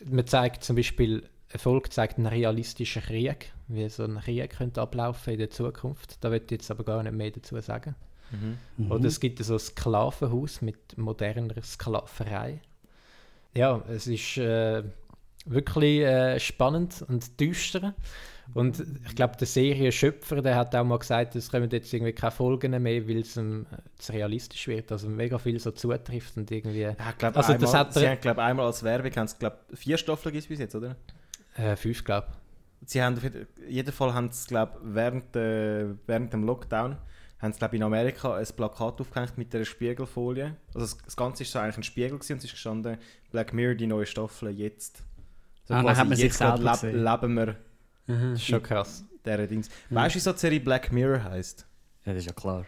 [0.06, 4.80] man zeigt zum Beispiel, eine Folge zeigt einen realistischen Krieg, wie so ein Krieg könnte
[4.82, 6.22] ablaufen in der Zukunft.
[6.22, 7.94] Da wird ich jetzt aber gar nicht mehr dazu sagen.
[8.30, 8.58] Mhm.
[8.84, 8.92] Mhm.
[8.92, 12.60] Oder es gibt so ein Sklavenhaus mit moderner Sklaverei.
[13.54, 14.82] Ja, es ist äh,
[15.46, 17.94] wirklich äh, spannend und düster.
[18.54, 22.30] Und ich glaube, der Serienschöpfer, der hat auch mal gesagt, es kommen jetzt irgendwie keine
[22.30, 24.90] Folgen mehr, weil es ihm äh, zu realistisch wird.
[24.92, 28.04] Also mega viel so zutrifft und irgendwie Ja, ich glaub, Also einmal, das hat sie
[28.04, 30.96] er- haben, glaub, einmal als Werbung haben sie, glaub, vier Staffeln gibt's bis jetzt, oder?
[31.58, 32.28] Äh, fünf, glaube
[32.86, 36.96] Sie haben auf jeden- in jedem Fall haben sie, glaub, während, äh, während dem Lockdown
[37.40, 40.56] haben sie, glaub, in Amerika ein Plakat aufgehängt mit einer Spiegelfolie.
[40.74, 42.96] Also das, das Ganze ist so eigentlich ein Spiegel gewesen, und es ist gestanden
[43.32, 45.02] Black Mirror, die neue Staffel, jetzt.
[45.64, 47.04] So Ah, dann hat man sich jetzt grad selber leb, gesehen.
[47.04, 47.56] leben wir
[48.06, 48.30] Mhm.
[48.30, 49.04] Das ist schon krass.
[49.26, 49.68] dieser Dings.
[49.90, 51.66] Weißt du, wie so die Serie Black Mirror heisst?
[52.06, 52.64] Ja, das ist ja klar.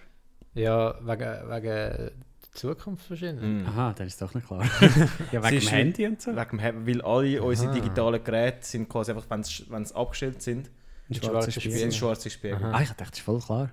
[0.52, 2.12] Ja, wegen, wegen der
[2.52, 3.44] Zukunft wahrscheinlich.
[3.44, 3.66] Mhm.
[3.66, 4.64] Aha, das ist doch nicht klar.
[5.32, 6.34] ja, wegen ist dem Handy und so.
[6.34, 7.74] Wegen dem, weil alle unsere Aha.
[7.78, 10.70] digitalen Geräte sind quasi einfach, wenn sie abgestellt sind,
[11.08, 11.70] Ein schwarzer schwarzer Spiegel.
[11.78, 11.98] sind Spiegel.
[11.98, 12.64] schwarze Spiegel.
[12.64, 13.70] Ah, ich dachte, das ist voll klar.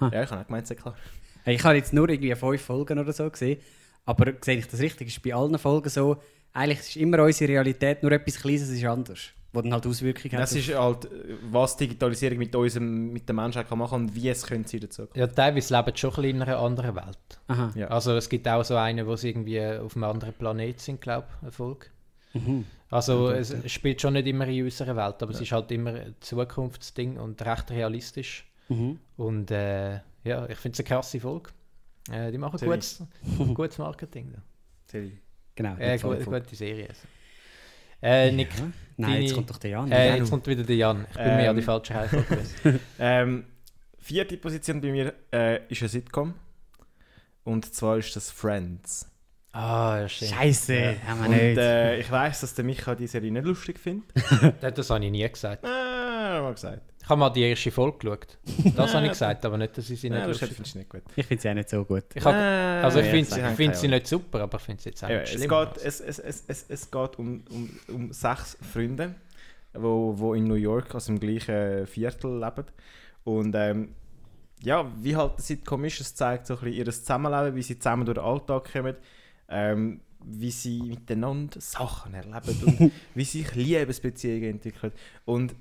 [0.00, 0.96] Ja, ich habe auch gemeint, sehr klar.
[1.44, 3.60] Hey, ich habe jetzt nur irgendwie fünf Folgen oder so gesehen,
[4.04, 5.08] aber sehe ich das richtig?
[5.08, 6.20] Ist bei allen Folgen so,
[6.52, 9.20] eigentlich ist immer unsere Realität, nur etwas Kleines ist anders,
[9.52, 10.40] wo dann halt Auswirkungen hat.
[10.40, 11.08] Das ist halt,
[11.50, 15.02] was Digitalisierung mit, unserem, mit der Menschheit kann machen und wie es können sie dazu
[15.06, 15.18] kommen.
[15.20, 17.18] Ja, teilweise leben sie schon ein bisschen in einer anderen Welt.
[17.48, 17.72] Aha.
[17.74, 17.88] Ja.
[17.88, 21.26] Also es gibt auch so einen, wo sie irgendwie auf einem anderen Planet sind, glaube
[21.36, 21.86] ich, eine Folge.
[22.34, 22.64] Mhm.
[22.90, 23.68] Also Ja, es ja.
[23.68, 27.40] spielt schon nicht immer in unserer Welt, aber es ist halt immer ein Zukunftsding und
[27.44, 28.46] recht realistisch.
[28.68, 28.98] Mhm.
[29.16, 31.50] Und äh, ja, ich finde es eine krasse Folge.
[32.10, 32.74] Äh, die machen Serie.
[32.74, 33.02] gutes,
[33.54, 34.32] gutes Marketing.
[34.32, 34.42] Da.
[34.90, 35.18] Serie.
[35.54, 35.76] Genau.
[35.76, 36.42] Äh, die zwei gu Folgen.
[36.44, 36.88] gute Serie.
[36.88, 37.00] Also.
[38.02, 38.64] Äh, Nick, Ja.
[38.98, 39.90] Nein, jetzt kommt doch der Jan.
[39.90, 40.16] äh, Ja.
[40.16, 41.06] jetzt kommt wieder der Jan.
[41.10, 41.56] Ich bin mir an Ähm.
[41.56, 42.80] die falsche gewesen.
[42.98, 43.44] Ähm,
[43.98, 46.34] vierte Position bei mir äh, ist eine Sitcom.
[47.44, 49.08] Und zwar ist das Friends.
[49.52, 50.30] Ah, ja, stimmt.
[50.32, 51.58] Scheiße, haben wir Und nicht.
[51.58, 54.08] äh, ich weiss, dass der Micha die Serie nicht lustig findet.
[54.60, 55.64] Das, das habe ich nie gesagt.
[56.32, 56.82] Äh, hat mal gesagt.
[57.02, 58.38] Ich habe mal die erste Folge geschaut.
[58.76, 61.02] Das habe ich gesagt, aber nicht, dass ich sie nicht lustig finde ich nicht gut.
[61.16, 62.04] ich finde sie auch nicht so gut.
[62.14, 62.34] Ich hab,
[62.84, 65.08] also ich finde sie ich find sie nicht super, aber ich finde sie jetzt auch
[65.08, 65.48] nicht es, schlimm.
[65.48, 69.16] geht, es, es, es, es, es geht um, um, um sechs Freunde,
[69.74, 72.66] wo, wo in New York, also im gleichen Viertel leben.
[73.24, 73.94] Und ähm,
[74.60, 77.78] ja, wie halt der Sitcom ist, es zeigt so ein bisschen ihr Zusammenleben, wie sie
[77.78, 78.94] zusammen durch den Alltag kommen,
[79.48, 84.92] ähm, wie sie miteinander Sachen erleben und wie sich Liebesbeziehungen entwickeln.
[85.24, 85.56] Und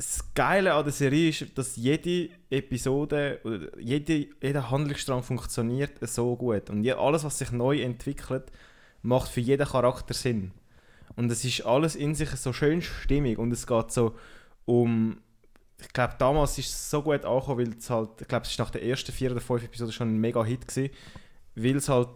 [0.00, 6.36] das Geile an der Serie ist, dass jede Episode oder jede, jeder Handlungsstrang funktioniert so
[6.36, 6.70] gut.
[6.70, 8.44] Und alles, was sich neu entwickelt,
[9.02, 10.52] macht für jeden Charakter Sinn.
[11.16, 14.14] Und es ist alles in sich so schön stimmig und es geht so
[14.64, 15.20] um.
[15.78, 18.58] Ich glaube, damals ist es so gut angekommen, weil es halt, ich glaube, es ist
[18.58, 20.94] nach der ersten vier oder fünf Episoden schon ein mega Hit gewesen,
[21.54, 22.08] weil es halt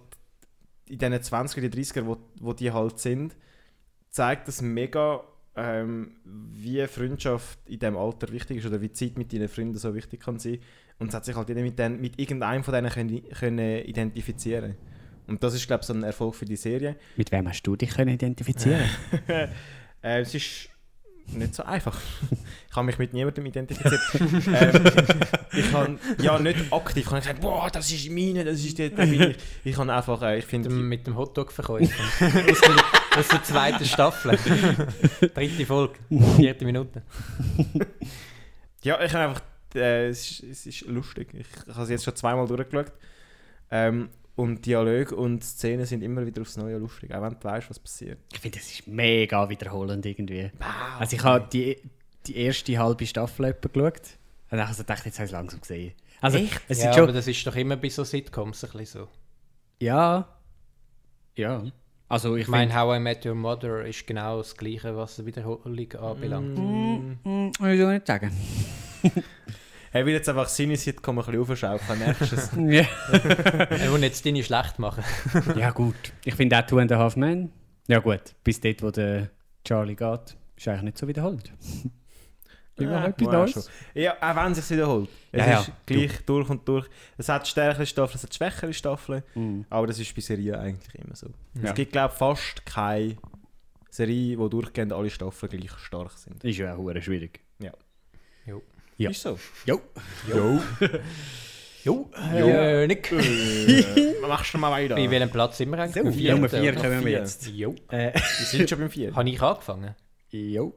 [0.87, 3.37] in diesen 20er, 30er, wo, wo die halt sind,
[4.09, 5.23] zeigt das mega,
[5.57, 9.95] ähm, wie Freundschaft in diesem Alter wichtig ist oder wie Zeit mit deinen Freunden so
[9.95, 10.59] wichtig kann sein.
[10.99, 14.77] Und es hat sich halt jeder mit, den, mit irgendeinem von denen können, können identifizieren
[15.27, 16.97] Und das ist, glaube ich, so ein Erfolg für die Serie.
[17.17, 18.85] Mit wem hast du dich können identifizieren
[19.29, 19.49] äh,
[20.03, 20.69] es ist
[21.29, 21.99] nicht so einfach.
[22.71, 24.01] ich habe mich mit niemandem identifiziert.
[24.15, 27.05] ähm, ich habe ja nicht aktiv.
[27.05, 29.37] Ich habe gesagt, boah, das ist meine, das ist der, bin ich.
[29.65, 32.05] Ich habe einfach, äh, ich mit finde, dem, mit dem Hotdog-Verkäufer.
[33.17, 34.39] Aus, der- zweiten Staffel.
[35.35, 35.95] Dritte Folge,
[36.37, 37.03] vierte Minute.
[38.83, 39.43] ja, ich habe einfach,
[39.75, 41.29] äh, es, ist, es ist lustig.
[41.35, 42.93] Ich, ich habe es jetzt schon zweimal durchgeschaut.
[43.71, 47.71] Ähm, und Dialoge und Szenen sind immer wieder aufs Neue lustig, auch wenn du weißt,
[47.71, 48.19] was passiert.
[48.33, 50.51] Ich finde, das ist mega wiederholend irgendwie.
[50.99, 51.77] Also ich habe die,
[52.27, 54.01] die erste halbe Staffel etwa geschaut
[54.51, 55.95] und dann also dachte jetzt habe ich es langsam gesehen.
[56.21, 57.15] Also es Ja, sind aber schon...
[57.15, 59.09] das ist doch immer bei so Sitcoms ein bisschen so.
[59.81, 60.27] Ja.
[61.37, 61.63] Ja.
[62.15, 62.73] Also ich Ich meine.
[62.73, 66.57] How I Met Your Mother ist genau das Gleiche, was die Wiederholung anbelangt.
[66.57, 68.31] Mm, will ich auch nicht sagen.
[69.93, 72.51] Er will jetzt einfach seine Sitcom ein bisschen aufschaukeln, merkst du es?
[72.57, 72.85] ja.
[73.71, 75.05] Er will jetzt deine schlecht machen.
[75.57, 75.95] ja gut.
[76.25, 77.51] Ich finde auch Two and a Half Men.
[77.89, 79.31] Ja gut, bis dort, wo der
[79.65, 81.53] Charlie geht, ist eigentlich nicht so wiederholt.
[82.77, 83.53] Immer Ja, etwas ja, Neues.
[83.53, 83.63] schon.
[83.95, 85.09] Ja, auch wenn es sich wiederholt.
[85.31, 85.61] Es Ja, ja.
[85.61, 86.87] ist gleich durch und durch.
[87.17, 89.65] Es hat stärkere Staffeln, es hat schwächere Staffeln, Mhm.
[89.71, 91.29] aber das ist bei Serien eigentlich immer so.
[91.55, 91.71] Ja.
[91.71, 93.17] Es gibt, glaube ich, fast keine
[93.91, 96.43] Serie, wo durchgehend alle Staffeln gleich stark sind.
[96.43, 97.41] Ist ja auch hure schwierig.
[97.61, 97.73] Ja.
[99.11, 99.39] Ist so.
[99.67, 99.81] Jo.
[100.33, 100.61] Jo.
[101.85, 103.13] Jo, äh, Nick.
[103.13, 104.97] äh, machst du mal weiter.
[104.97, 105.95] In welchem Platz sind wir eigentlich?
[106.17, 106.81] So, Nummer 4 oder?
[106.81, 107.11] kommen wir vier.
[107.19, 107.47] jetzt.
[107.49, 107.75] Jo.
[107.91, 109.15] Äh, Wir sind schon beim 4.
[109.15, 109.95] Habe ich angefangen?
[110.31, 110.75] jo.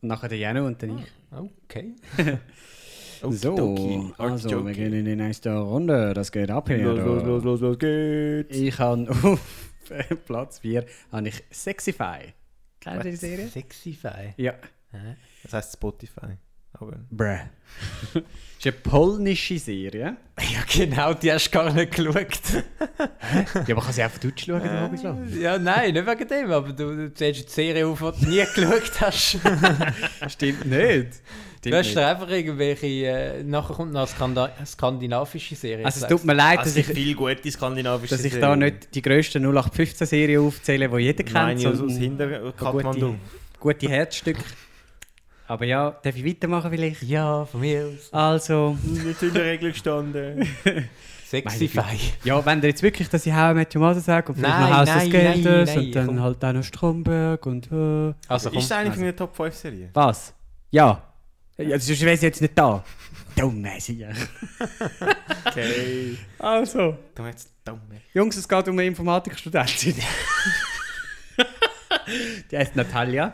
[0.00, 1.06] Nachher der Jano und dann ich.
[1.30, 1.94] Okay.
[3.20, 6.14] So, also wir gehen in die nächste Runde.
[6.14, 6.78] Das geht ab hier.
[6.78, 8.56] Los, los, los, los, los geht's.
[8.56, 9.40] Ich habe auf
[10.26, 12.32] Platz 4 habe ich Sexify.
[12.78, 13.48] Kennst du die Serie?
[13.48, 14.34] Sexify.
[14.36, 14.54] Ja.
[15.42, 16.38] Das heisst Spotify.
[16.72, 17.38] Aber Bruh.
[18.14, 18.22] das
[18.58, 20.16] ist eine polnische Serie.
[20.40, 22.14] Ja, genau, die hast du gar nicht geschaut.
[23.66, 25.16] Ja, aber kann sie auch auf Deutsch schauen, Hobbyslav?
[25.36, 28.44] ja, nein, nicht wegen dem, aber du, du zählst die Serie auf, die du nie
[28.54, 29.38] geschaut hast.
[30.28, 31.08] Stimmt nicht.
[31.62, 35.84] Du hast dir einfach irgendwelche, äh, nachher kommt noch eine Skanda skandinavische Serie.
[35.84, 38.94] Also es tut mir leid, dass also ich, viel gute skandinavische dass ich da nicht
[38.94, 41.34] die grössten 0815-Serien aufzähle, die jeder kennt.
[41.34, 43.06] Nein, aus, aus sondern hinter Kathmandu.
[43.08, 43.18] gute,
[43.58, 44.40] gute Herzstücke.
[45.48, 47.02] Aber ja, darf ich weitermachen vielleicht?
[47.02, 48.12] Ja, von mir aus.
[48.12, 50.46] Also, Nicht in der Regel gestanden.
[51.26, 51.82] Sexify.
[52.24, 54.58] ja, wenn ihr jetzt wirklich, dass ich How I Met Your Mother sage und vielleicht
[54.58, 56.22] Nein, noch Haus des nein, Geldes nein, nein, und dann komm.
[56.22, 59.54] halt auch noch Stromberg und äh, Also komm, Ist es eine von den Top 5
[59.54, 59.90] Serien?
[59.92, 60.32] was?
[60.70, 61.02] Ja.
[61.58, 62.82] Ja, sonst wäre sie jetzt nicht da.
[63.36, 64.08] Dumme Sicher.
[65.46, 66.16] Okay.
[66.38, 67.80] Also, Du jetzt dumme.
[68.14, 69.96] Jungs, es geht um eine Informatikstudentin.
[72.50, 73.32] die heißt Natalia.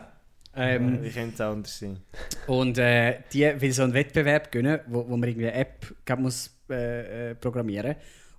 [0.57, 1.99] Ähm, Wie könnte es anders sein?
[2.47, 6.55] Und äh, die will so einen Wettbewerb gönnen, wo, wo man irgendwie eine App muss
[6.69, 7.95] äh, äh, programmieren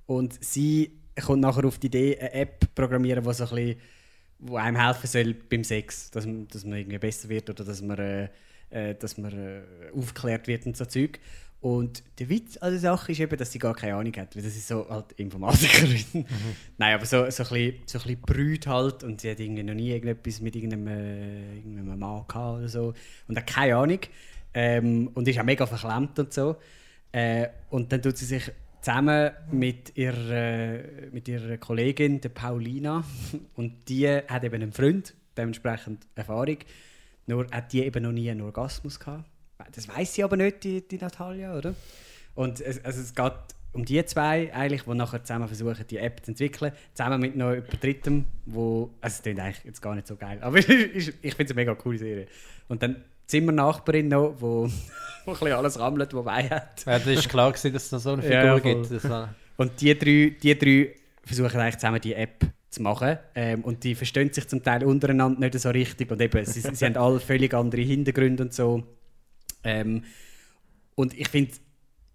[0.06, 3.76] Und sie kommt nachher auf die Idee, eine App programmieren, die so ein bisschen,
[4.38, 7.82] wo einem helfen soll beim Sex, dass, man- dass man irgendwie besser wird oder dass
[7.82, 8.28] man, äh,
[8.70, 9.60] äh, dass man äh,
[9.94, 11.18] aufgeklärt wird und so Zeug.
[11.66, 14.42] Und der Witz an der Sache ist eben, dass sie gar keine Ahnung hat, weil
[14.44, 16.24] das ist so halt Informatikerin.
[16.78, 19.64] Nein, aber so, so ein bisschen, so ein bisschen brüht halt und sie hat irgendwie
[19.64, 22.94] noch nie irgendetwas mit irgendeinem, äh, irgendeinem Mann gehabt oder so
[23.26, 23.98] und hat keine Ahnung
[24.54, 26.54] ähm, und ist auch mega verklemmt und so.
[27.10, 33.02] Äh, und dann tut sie sich zusammen mit ihrer, äh, mit ihrer Kollegin, der Paulina,
[33.56, 36.58] und die hat eben einen Freund, dementsprechend Erfahrung,
[37.26, 39.24] nur hat die eben noch nie einen Orgasmus gehabt.
[39.74, 41.74] Das weiß sie aber nicht, die, die Natalia, oder?
[42.34, 43.32] Und es, also es geht
[43.72, 47.52] um die zwei eigentlich, die nachher zusammen versuchen, die App zu entwickeln, zusammen mit noch
[47.52, 51.14] jemand Drittem, wo, also es klingt eigentlich jetzt gar nicht so geil, aber ich finde
[51.22, 52.26] es eine mega coole Serie.
[52.68, 54.68] Und dann Zimmernachbarin noch, wo,
[55.24, 56.84] wo ein bisschen alles rammelt, wo Weih hat.
[56.86, 58.90] Ja, das ist klar gewesen, dass es da so eine Figur Ja, gibt.
[58.90, 63.18] Das war, Und die drei, die drei versuchen eigentlich zusammen die App zu machen.
[63.34, 66.10] Ähm, und die verstehen sich zum Teil untereinander nicht so richtig.
[66.10, 68.84] Und eben, sie, sie haben alle völlig andere Hintergründe und so.
[69.66, 70.04] Ähm,
[70.94, 71.52] und ich finde,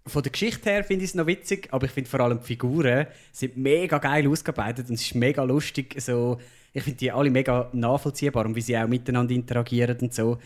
[0.06, 2.46] von der Geschichte her finde ich es noch witzig, aber ich finde vor allem die
[2.46, 5.94] Figuren sind mega geil ausgearbeitet und es ist mega lustig.
[6.00, 6.38] So,
[6.72, 10.38] ich finde die alle mega nachvollziehbar und wie sie auch miteinander interagieren und so.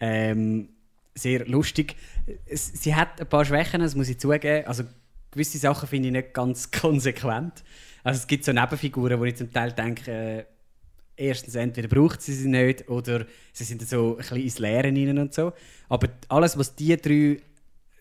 [0.00, 0.70] Ähm,
[1.14, 1.94] sehr lustig.
[2.50, 4.66] Sie hat ein paar Schwächen, das muss ich zugeben.
[4.66, 4.82] Also
[5.30, 7.62] gewisse Sachen finde ich nicht ganz konsequent.
[8.02, 10.44] Also es gibt so Nebenfiguren, wo ich zum Teil denke, äh,
[11.16, 15.18] erstens entweder braucht sie sie nicht oder sie sind so ein bisschen ins Leere rein
[15.18, 15.52] und so.
[15.88, 17.40] Aber alles, was die drei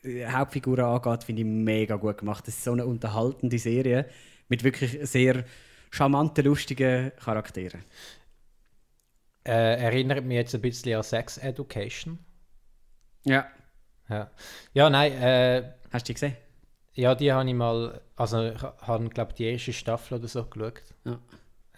[0.03, 2.47] äh, Hauptfiguren angeht, finde ich mega gut gemacht.
[2.47, 4.07] Das ist so eine unterhaltende Serie
[4.49, 5.45] mit wirklich sehr
[5.91, 7.83] charmanten, lustigen Charakteren.
[9.45, 12.19] äh, erinnert mich jetzt ein bisschen an Sex Education.
[13.25, 13.47] Ja.
[14.09, 14.31] Ja,
[14.73, 16.37] ja nein, äh, Hast du die gesehen?
[16.93, 20.81] ja, die habe ich mal, also ich habe, glaube die erste Staffel oder so geschaut.
[21.05, 21.19] Ja.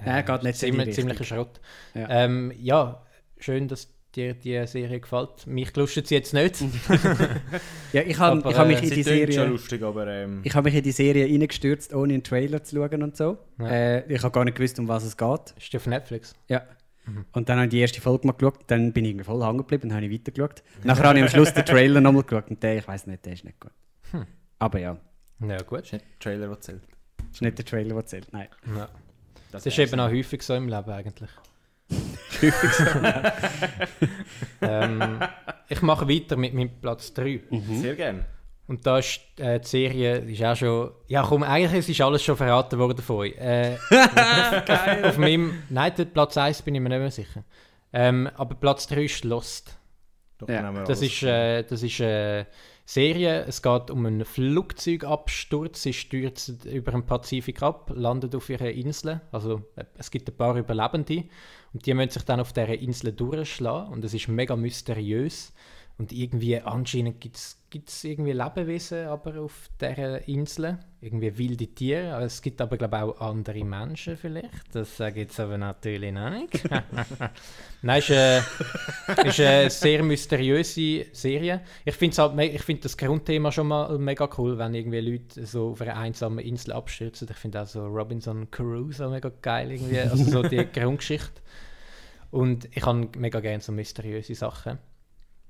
[0.06, 1.24] Ja, geht nicht so ziemlich, ziemlicher.
[1.24, 1.60] Schrott.
[1.94, 2.10] Ja.
[2.10, 3.04] Ähm, ja,
[3.38, 5.46] schön, dass dir die Serie gefällt.
[5.46, 6.56] Mich lustet sie jetzt nicht.
[7.94, 9.46] Ja, ich habe hab mich äh, in die Serie...
[9.46, 13.04] lustig, aber ähm, Ich habe mich in die Serie reingestürzt, ohne einen Trailer zu schauen
[13.04, 13.38] und so.
[13.60, 13.68] Ja.
[13.70, 15.54] Äh, ich habe gar nicht gewusst, um was es geht.
[15.58, 16.34] Ist die auf Netflix?
[16.50, 16.64] Ja.
[17.34, 19.60] Und dann habe ich die erste Folge mal geschaut, dann bin ich irgendwie voll hängen
[19.60, 20.64] geblieben und habe ich weitergeschaut.
[20.84, 23.34] Nachher habe ich am Schluss den Trailer nochmal geschaut und der, ich weiß nicht, der
[23.34, 23.72] ist nicht gut.
[24.60, 24.98] Aber ja,
[25.40, 25.82] Ja, gut.
[25.84, 26.82] ist nicht der Trailer, der zählt.
[27.32, 28.48] ist nicht der Trailer, der zählt, nein.
[28.76, 28.90] Ja.
[29.56, 31.30] Das ist eben auch häufig so im Leben eigentlich.
[32.42, 32.86] Häufig so.
[34.62, 35.20] ähm,
[35.70, 37.42] ich mache weiter mit meinem Platz 3.
[37.82, 38.26] Sehr gerne.
[38.68, 40.92] Und da ist äh, die Serie, die ist auch schon.
[41.08, 43.38] Ja, komm, eigentlich ist alles schon verraten worden von euch.
[43.38, 43.78] Äh,
[45.04, 45.62] auf meinem.
[45.70, 47.44] Nein, der Platz 1 bin ich mir nicht mehr sicher.
[47.94, 49.78] Ähm, aber Platz 3 ist Lost.
[50.40, 52.48] Doch, Ja, Das ist, äh, das ist eine
[52.86, 53.46] Serie.
[53.48, 55.82] Es geht um einen Flugzeugabsturz.
[55.82, 59.22] Sie stürzt über den Pazifik ab, landet auf ihrer Insel.
[59.32, 61.26] Also äh, es gibt ein paar Überlebende
[61.74, 63.92] und die müssen sich dann auf dieser Insel durchschlagen.
[63.92, 65.52] Und es ist mega mysteriös.
[65.98, 70.78] Und irgendwie anscheinend gibt es irgendwie Lebewesen aber auf dieser Insel.
[71.00, 72.22] Irgendwie wilde Tiere.
[72.22, 74.74] Es gibt aber glaube ich auch andere Menschen vielleicht.
[74.74, 76.70] Das sage ich jetzt aber natürlich nicht.
[77.82, 78.40] Nein, ist, äh,
[79.26, 81.62] ist eine sehr mysteriöse Serie.
[81.86, 85.70] Ich finde halt, ich find das Grundthema schon mal mega cool, wenn irgendwie Leute so
[85.72, 87.30] auf einer einsamen Insel abstürzen.
[87.32, 91.42] Ich finde auch so Robinson Crusoe mega geil irgendwie, also so die Grundgeschichte.
[92.32, 94.78] Und ich habe mega gerne so mysteriöse Sachen.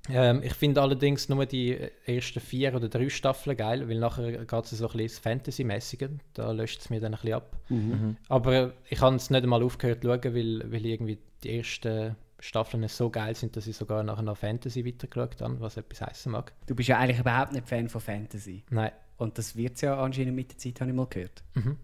[0.09, 4.65] Ähm, ich finde allerdings nur die ersten vier oder drei Staffeln geil, weil nachher geht
[4.65, 6.09] es so ein bisschen Fantasy-mäßige.
[6.33, 7.57] Da löscht es mir dann ein bisschen ab.
[7.69, 8.17] Mhm.
[8.29, 12.87] Aber ich habe es nicht einmal aufgehört zu schauen, weil, weil irgendwie die ersten Staffeln
[12.87, 16.53] so geil sind, dass ich sogar nachher noch Fantasy weitergeschaut habe, was etwas heißen mag.
[16.67, 18.63] Du bist ja eigentlich überhaupt nicht Fan von Fantasy.
[18.69, 18.91] Nein.
[19.17, 21.43] Und das wird ja anscheinend mit der Zeit, habe ich mal gehört.
[21.55, 21.77] Mhm.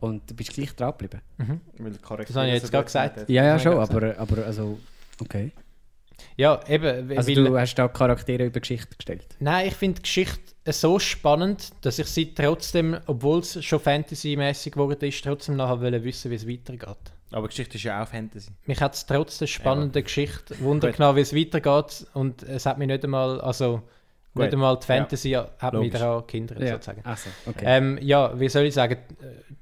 [0.00, 1.20] Und du bist gleich dran geblieben.
[1.36, 1.60] Mhm.
[1.76, 3.28] Das habe ich jetzt gerade gesagt.
[3.28, 4.78] Ja, ja, schon, aber, aber also,
[5.20, 5.52] okay.
[6.36, 7.16] Ja, eben.
[7.16, 9.26] Also weil, du hast da Charaktere über Geschichte gestellt.
[9.40, 14.72] Nein, ich finde die Geschichte so spannend, dass ich sie trotzdem, obwohl es schon Fantasy-mäßig
[14.72, 16.96] geworden ist, trotzdem nachher wollen wissen, wie es weitergeht.
[17.30, 18.50] Aber Geschichte ist ja auch Fantasy.
[18.66, 22.06] Mich hat es trotz der spannenden Geschichte Wunder genommen, wie es weitergeht.
[22.14, 23.82] Und es hat mich nicht einmal, also
[24.34, 24.44] Gut.
[24.44, 26.00] nicht einmal die Fantasy hat mich Logisch.
[26.00, 27.04] daran gehindert, sozusagen.
[27.04, 27.64] Achso, okay.
[27.66, 28.96] Ähm, ja, wie soll ich sagen,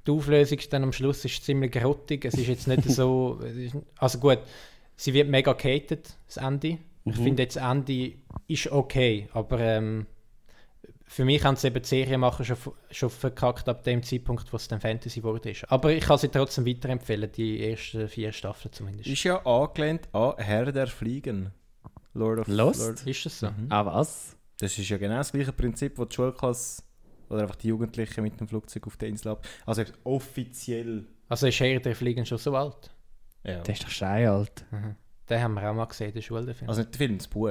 [0.06, 2.24] die Auflösung dann am Schluss ist ziemlich grottig.
[2.24, 3.40] Es ist jetzt nicht so.
[3.98, 4.38] Also gut,
[4.96, 6.78] sie wird mega gehatet, das Ende.
[7.04, 7.22] Ich Mhm.
[7.22, 8.14] finde jetzt, das Ende
[8.48, 10.06] ist okay, aber ähm,
[11.08, 12.56] für mich haben sie eben die Serienmacher schon,
[12.90, 15.50] schon verkackt ab dem Zeitpunkt, wo es dann Fantasy wurde.
[15.50, 15.70] Ist.
[15.70, 19.08] Aber ich kann sie trotzdem weiterempfehlen, die ersten vier Staffeln zumindest.
[19.08, 21.52] Ist ja angelehnt an Herr der Fliegen.
[22.14, 22.80] Lord of Lost?
[22.80, 23.06] Lord.
[23.06, 23.46] Ist das so?
[23.50, 23.66] Mhm.
[23.68, 24.36] ah, was?
[24.58, 26.82] Das ist ja genau das gleiche Prinzip, das die Schulklasse
[27.28, 29.46] oder einfach die Jugendlichen mit dem Flugzeug auf der Insel ab.
[29.66, 31.04] Also offiziell.
[31.28, 32.90] Also ist Herr der Fliegen schon so alt?
[33.46, 33.60] Ja.
[33.60, 34.64] Der ist doch scheialt.
[34.70, 34.96] Mhm.
[35.28, 36.46] Den haben wir auch mal gesehen in der Schule.
[36.46, 36.68] den Film.
[36.68, 37.50] Also nicht der Film, das Buch.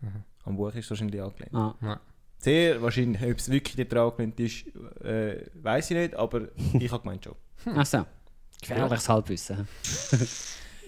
[0.00, 0.22] Mhm.
[0.44, 1.54] Am Buch ist es wahrscheinlich angelehnt.
[1.54, 1.74] Ah.
[1.82, 2.00] Ja.
[2.38, 4.66] Sehr wahrscheinlich, ob es wirklich dort angelehnt ist,
[5.04, 6.48] äh, weiß ich nicht, aber
[6.78, 7.34] ich habe gemeint schon.
[7.76, 8.06] Achso.
[8.60, 9.68] Gefährliches Halbwissen.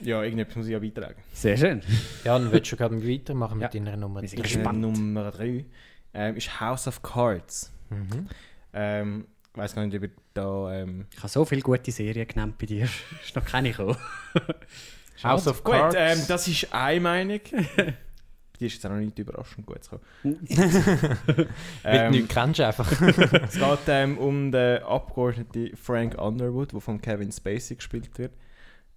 [0.02, 1.20] Ja, irgendetwas muss ich ja beitragen.
[1.34, 1.82] Sehr schön.
[2.24, 3.80] Ja, dann willst du gerade weitermachen mit Ja.
[3.80, 4.44] deiner Nummer Wir sind drei.
[4.44, 4.80] gespannt.
[4.80, 5.66] Nummer 3
[6.14, 7.70] ähm, ist House of Cards.
[7.90, 8.26] Mhm.
[8.72, 10.72] Ähm, ich weiß gar nicht, ob da.
[10.74, 12.84] Ähm, Ich habe so viele gute Serien genannt bei dir.
[13.24, 13.96] ist noch keine gekommen.
[15.22, 15.96] House of Gut, Cards.
[15.98, 17.40] ähm, das ist eine Meinung.
[18.60, 20.04] die ist jetzt auch noch nicht überraschend gut zu kommen.
[20.22, 21.48] Weil
[21.84, 22.90] Ähm, du nichts kennst einfach.
[22.92, 28.32] es geht ähm, um den Abgeordneten Frank Underwood, der von Kevin Spacey gespielt wird.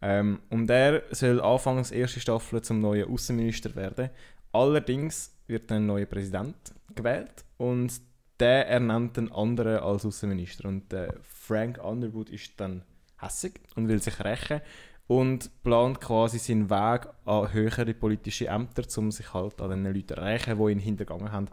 [0.02, 4.10] Ähm, und er soll anfangs erste Staffel zum neuen Außenminister werden.
[4.52, 6.56] Allerdings wird ein neuer Präsident
[6.96, 7.92] gewählt und
[8.44, 10.68] der ernennt einen anderen als Außenminister.
[10.68, 12.84] Und der Frank Underwood ist dann
[13.18, 14.60] hässig und will sich rächen
[15.08, 20.10] und plant quasi seinen Weg an höhere politische Ämter, um sich halt an den Leuten
[20.10, 21.48] zu rächen, die ihn hintergangen haben.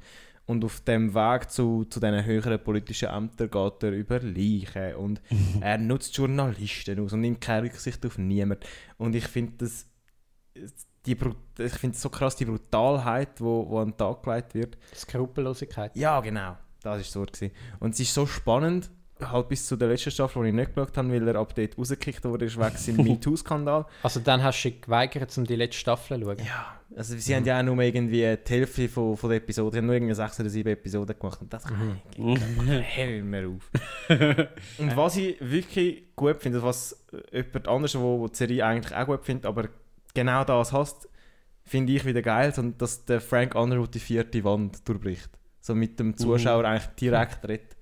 [0.47, 5.23] Und auf dem Weg zu, zu diesen höheren politischen Ämtern geht er über Leichen und
[5.61, 8.65] er nutzt Journalisten aus und nimmt keine Rücksicht auf niemanden.
[8.99, 9.87] Und ich finde das,
[11.07, 14.79] die, ich finde es so krass, die Brutalheit, wo, wo an den Tag gelegt wird.
[14.93, 15.95] Skrupellosigkeit.
[15.95, 16.57] Ja, genau.
[16.83, 17.33] Das war Wort.
[17.33, 17.53] gewesen.
[17.79, 18.91] Und es ist so spannend,
[19.21, 21.79] halt bis zu der letzten Staffel, die ich nicht geschaut habe, weil er ab dort
[21.79, 23.87] rausgekickt wurde, ist wegen seinem MeToo-Skandal.
[24.03, 26.39] Also dann hast du dich geweigert, um die letzte Staffel zu schauen.
[26.39, 29.79] Ja, also sie haben ja auch nur irgendwie die Hälfte von, von der Episode, sie
[29.79, 32.41] haben nur irgendwie sechs oder sieben Episoden gemacht und das kann ich
[32.97, 33.71] hör mir auf.
[34.79, 39.07] und was ich wirklich gut finde, was jemand anderes, wo, wo die Serie eigentlich auch
[39.07, 39.69] gut findet, aber
[40.15, 41.09] genau das hasst,
[41.65, 45.31] finde ich wieder geil, so, dass der Frank Underwood die vierte Wand durchbricht.
[45.61, 47.77] So mit dem Zuschauer eigentlich direkt redet.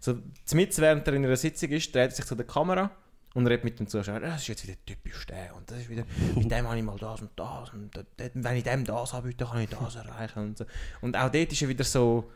[0.00, 0.18] So,
[0.52, 2.90] mitten während er in einer Sitzung ist, dreht er sich zu der Kamera
[3.34, 4.20] und redet mit dem Zuschauer.
[4.20, 6.04] Das ist jetzt wieder typisch der und das ist wieder,
[6.36, 7.90] mit dem habe ich mal das und das und
[8.34, 10.64] wenn ich dem das anbiete, kann ich das erreichen und so.
[11.00, 12.30] Und auch dort ist er wieder so,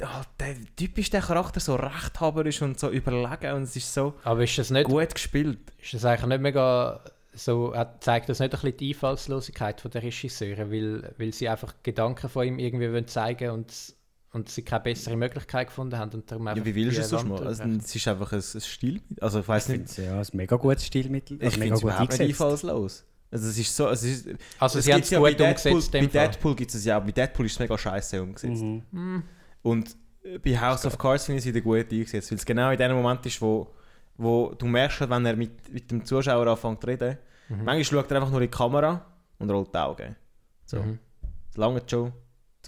[0.00, 4.42] ja, der typisch der Charakter so rechthaberisch und so überlegen und es ist so Aber
[4.42, 5.60] ist das nicht, gut gespielt.
[5.80, 7.00] ist das eigentlich nicht mega
[7.32, 11.74] so, zeigt das nicht ein bisschen die Einfallslosigkeit von der Regisseure, weil, weil sie einfach
[11.82, 13.94] Gedanken von ihm irgendwie wollen zeigen und,
[14.36, 17.26] und sie keine bessere Möglichkeit gefunden haben und darum Ja, wie willst du es sonst
[17.26, 17.46] mal?
[17.46, 19.00] Also, es ist einfach ein, ein Stil.
[19.20, 21.38] Also ich weiß Ich nicht, finde es ja, ein mega gutes Stilmittel.
[21.38, 22.20] ich Also finde mega es gut eingesetzt.
[22.28, 23.04] einfallslos.
[23.30, 24.28] Also es ist so, es ist,
[24.60, 26.06] Also es sie haben es ja gut bei Deadpool, umgesetzt Bei.
[26.06, 28.62] Deadpool gibt es ja auch, bei Deadpool ist es mega scheiße umgesetzt.
[28.62, 29.22] Mhm.
[29.62, 32.70] Und äh, bei House of Cards finde ich es wieder gut eingesetzt, weil es genau
[32.70, 33.74] in dem Moment ist, wo,
[34.16, 37.18] wo du merkst, halt, wenn er mit, mit dem Zuschauer anfängt zu reden,
[37.48, 37.64] Mhm.
[37.64, 39.06] manchmal schaut er einfach nur in die Kamera
[39.38, 40.16] und rollt die Augen.
[40.64, 40.98] So, Mhm.
[41.48, 42.12] das lange schon,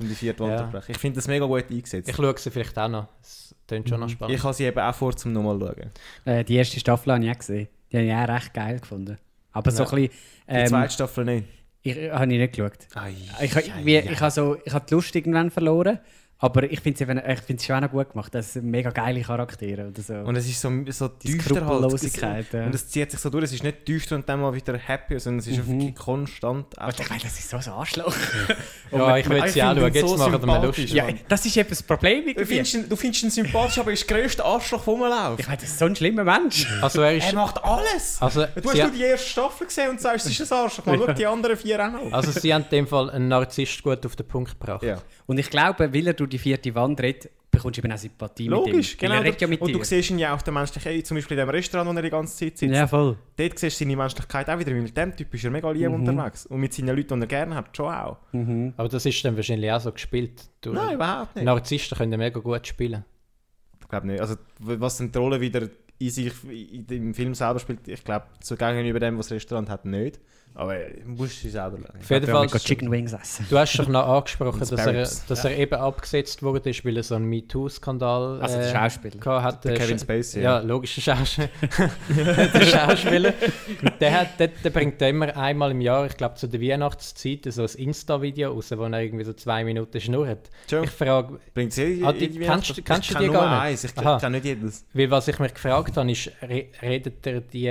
[0.00, 0.64] um die vierte Wand Ja.
[0.66, 0.90] zu brechen.
[0.92, 2.08] Ich finde das mega gut eingesetzt.
[2.08, 3.08] Ich schaue sie vielleicht auch noch.
[3.22, 4.42] Es klingt schon noch ich spannend.
[4.42, 5.90] habe sie eben auch vor, zum nochmal schauen.
[6.24, 7.68] Äh, die erste Staffel habe ich auch gesehen.
[7.92, 9.18] Die habe ich auch recht geil gefunden.
[9.52, 9.88] Aber so Ja.
[9.90, 10.11] ein bisschen...
[10.48, 11.44] Die Ähm, zweite Staffel nicht.
[11.82, 12.72] ich, habe ich nicht geschaut.
[12.94, 15.98] Ei, Ich, ich, wie, ich habe so, ich habe die Lust irgendwann verloren,
[16.40, 18.33] aber ich finde es schon auch noch gut gemacht.
[18.35, 20.14] Das sind mega geile Charaktere oder so.
[20.14, 22.55] Und es ist so, so die düster halt.
[22.55, 23.44] Und es zieht sich so durch.
[23.44, 25.81] Es ist nicht düster und dann mal wieder happy, sondern es ist Mhm.
[25.81, 26.79] wirklich konstant.
[26.79, 28.14] Aber ich meine, das ist so ein Arschloch.
[28.92, 29.92] ja, ich will ich sie auch schauen.
[29.92, 30.79] Jetzt so machen wir sympathisch.
[30.79, 30.92] Lust.
[30.94, 32.44] ja, das ist eben das Problem Du irgendwie.
[32.46, 35.40] findest, ihn, du findest ihn sympathisch, aber er ist der grösste Arschloch, der rumläuft.
[35.40, 36.66] Ich meine, das ist so ein schlimmer Mensch.
[36.81, 37.33] Also er Er ist...
[37.35, 38.16] macht alles!
[38.20, 40.87] Also, du hast nur die erste Staffel gesehen und sagst, es ist ein Arschloch.
[40.87, 42.12] Mal schau die anderen vier auch noch.
[42.12, 44.83] also sie haben in dem Fall einen Narzisst gut auf den Punkt gebracht.
[44.85, 44.98] Ja.
[45.28, 48.48] Und ich glaube, weil er durch die vierte Wand redet, bekommst du eben auch Sympathie
[48.48, 49.10] Logisch, mit ihm.
[49.10, 49.36] Weil genau.
[49.40, 49.84] Ja mit und du dir.
[49.84, 52.08] siehst ihn ja auch der menschliche, ey, zum Beispiel in dem Restaurant, wo er die
[52.10, 52.74] ganze Zeit sitzt.
[52.74, 53.16] ja, voll.
[53.36, 55.88] Dort siehst du seine Menschlichkeit auch wieder, weil mit dem Typ ist er mega lieb
[55.88, 55.94] Mhm.
[56.08, 56.46] unterwegs.
[56.46, 58.16] Und mit seinen Leuten, die er gerne hat, schon auch.
[58.76, 60.48] Aber das ist dann wahrscheinlich auch so gespielt.
[60.62, 61.44] Du, Nein, überhaupt nicht.
[61.44, 63.04] Narzissten können mega gut spielen.
[63.82, 64.20] Ich glaube nicht.
[64.20, 66.32] Also, was dann die Rolle wieder in sich
[66.90, 70.20] im Film selber spielt, ich glaube, so gegenüber dem, was das Restaurant hat, nicht.
[70.54, 72.00] Aber musst du selber schauen.
[72.00, 73.46] Auf jeden Fall, Chicken Wings essen.
[73.48, 74.92] du hast doch noch angesprochen, dass er,
[75.28, 79.42] dass er eben abgesetzt wurde, weil er so einen MeToo-Skandal Also der äh, Schauspieler.
[79.42, 79.64] hat.
[79.64, 80.64] Der äh, Kevin Spacey, Ja, ja.
[80.66, 81.48] logischer Schauspieler.
[82.08, 83.34] der Schauspieler.
[84.00, 87.62] Der, hat, der, der bringt immer einmal im Jahr, ich glaube zu der Weihnachtszeit, so
[87.62, 90.50] ein Insta-Video raus, wo er irgendwie so zwei Minuten schnurrt.
[90.70, 93.62] Ich frage, Bringt sie Ah, die- irgendwie kennst kennst ich du die gar nicht?
[93.62, 93.84] eins.
[93.84, 94.84] Ich kenne nicht jedes.
[94.92, 97.68] weil was ich mich gefragt habe, ist, re redet er die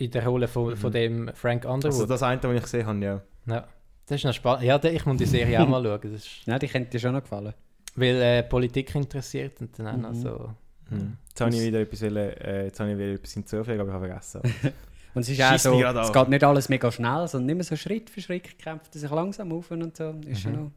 [0.00, 1.84] in der Rolle von, von dem Frank Underwood?
[1.92, 3.20] Also das eine, was ich gesehen habe, ja.
[3.46, 3.68] ja.
[4.06, 4.64] Das ist noch spannend.
[4.64, 6.00] Ja, ich muss die Serie auch mal schauen.
[6.02, 7.54] Das ist, Nein, die könnte dir schon noch gefallen.
[7.94, 10.14] weil äh, Politik interessiert und dann auch Mhm.
[10.22, 10.54] so.
[10.88, 11.16] Hm.
[11.28, 14.06] Jetzt habe ich wieder etwas, äh, jetzt habe ich wieder etwas hinzufügen, aber ich habe
[14.06, 14.40] vergessen.
[15.14, 16.12] Und es ist auch so, es an.
[16.12, 19.52] geht nicht alles mega schnell, sondern immer so Schritt für Schritt kämpft er sich langsam
[19.52, 20.14] auf und so.
[20.24, 20.70] Ist schon noch...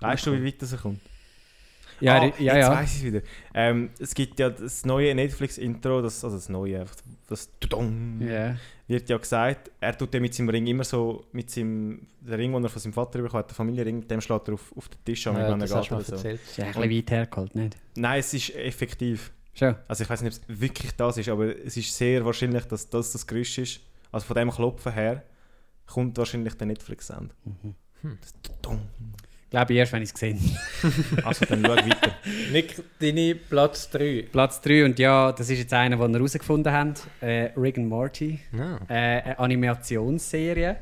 [0.00, 1.00] weißt du, wie weit das kommt?
[2.00, 2.70] Ja, ah, ja, jetzt ja.
[2.72, 3.20] weiss ich es wieder.
[3.54, 6.96] Ähm, es gibt ja das neue Netflix-Intro, das, also das neue, einfach
[7.26, 8.56] das Tudong, ja.
[8.86, 12.52] wird ja gesagt, er tut ja mit seinem Ring immer so, mit seinem, der Ring,
[12.52, 14.88] den er von seinem Vater bekommen hat, der Familienring, mit dem schlägt er auf, auf
[14.88, 16.12] den Tisch an, Ja, wenn er das geht oder so.
[16.14, 16.40] erzählt.
[16.40, 17.76] Ist ja ein bisschen weit hergeholt, nicht?
[17.96, 19.32] Nein, es ist effektiv.
[19.54, 19.74] Schon.
[19.88, 22.88] Also ich weiß nicht, ob es wirklich das ist, aber es ist sehr wahrscheinlich, dass
[22.90, 23.80] das das Geräusch ist.
[24.12, 25.22] Also von dem Klopfen her
[25.86, 27.34] kommt wahrscheinlich der Netflix-Sound.
[28.02, 28.18] Hm.
[28.20, 28.82] Das Tudong.
[29.50, 30.38] Glaube ich erst, wenn ich es gesehen
[30.82, 31.22] habe.
[31.24, 32.12] Also dann schau weiter.
[32.52, 34.26] Nick, deine Platz 3.
[34.32, 36.94] Platz 3 und ja, das ist jetzt einer, den wir herausgefunden haben.
[37.20, 38.40] Äh, Rick and Morty.
[38.52, 38.78] Ja.
[38.88, 40.76] äh, eine Animationsserie.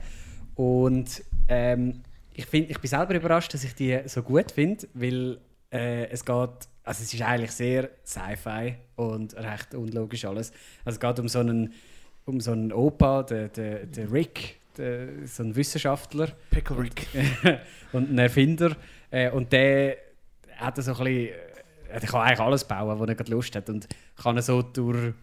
[0.54, 2.02] Und ähm,
[2.32, 5.38] ich, find, ich bin selber überrascht, dass ich die so gut finde, weil
[5.72, 6.34] äh, es geht,
[6.84, 10.52] also es ist eigentlich sehr Sci-Fi und recht unlogisch alles.
[10.84, 11.72] Also es geht um so einen,
[12.24, 17.06] um so einen Opa, der, der, der Rick, der, so ein Wissenschaftler Pickle Rick.
[17.92, 18.76] und ein Erfinder
[19.10, 19.96] äh, und der
[20.56, 23.68] hat so ein bisschen, äh, der kann eigentlich alles bauen, wo er gerade Lust hat
[23.70, 25.14] und kann so durch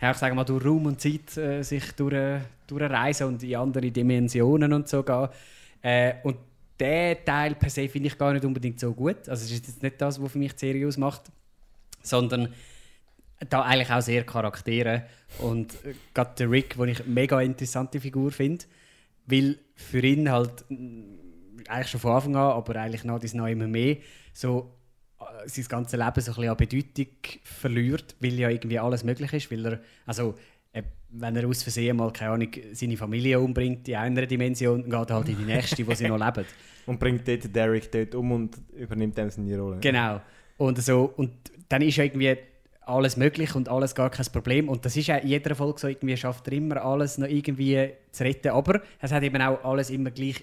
[0.00, 3.90] ja, ich sage mal, durch Raum und Zeit äh, sich durch, durchreisen und in andere
[3.90, 5.28] Dimensionen und so gehen.
[5.82, 6.36] Äh, und
[6.78, 9.28] der Teil per se finde ich gar nicht unbedingt so gut.
[9.28, 11.22] Also es ist jetzt nicht das, was für mich die Serie ausmacht,
[12.02, 12.54] sondern
[13.48, 15.04] da eigentlich auch sehr Charaktere
[15.38, 18.64] und äh, gerade der Rick, den ich eine mega interessante Figur finde,
[19.30, 21.04] weil für ihn halt mh,
[21.68, 23.96] eigentlich schon von Anfang an, aber eigentlich noch das noch immer mehr,
[24.32, 24.74] so
[25.20, 29.32] äh, sein ganzes Leben so ein bisschen an Bedeutung verliert, weil ja irgendwie alles möglich
[29.32, 30.34] ist, weil er, also
[30.72, 34.92] äh, wenn er aus Versehen mal, keine Ahnung, seine Familie umbringt in einer Dimension, geht
[35.10, 36.46] er halt in die nächste, wo sie noch leben.
[36.86, 39.76] Und bringt dort Derek dort um und übernimmt dann seine Rolle.
[39.80, 40.20] Genau.
[40.56, 41.30] Und, so, und
[41.68, 42.36] dann ist ja irgendwie
[42.82, 44.68] alles möglich und alles gar kein Problem.
[44.68, 47.90] Und das ist ja in jeder Folge so, irgendwie schafft er immer alles noch irgendwie
[48.10, 48.48] zu retten.
[48.48, 50.42] Aber es hat eben auch alles immer gleich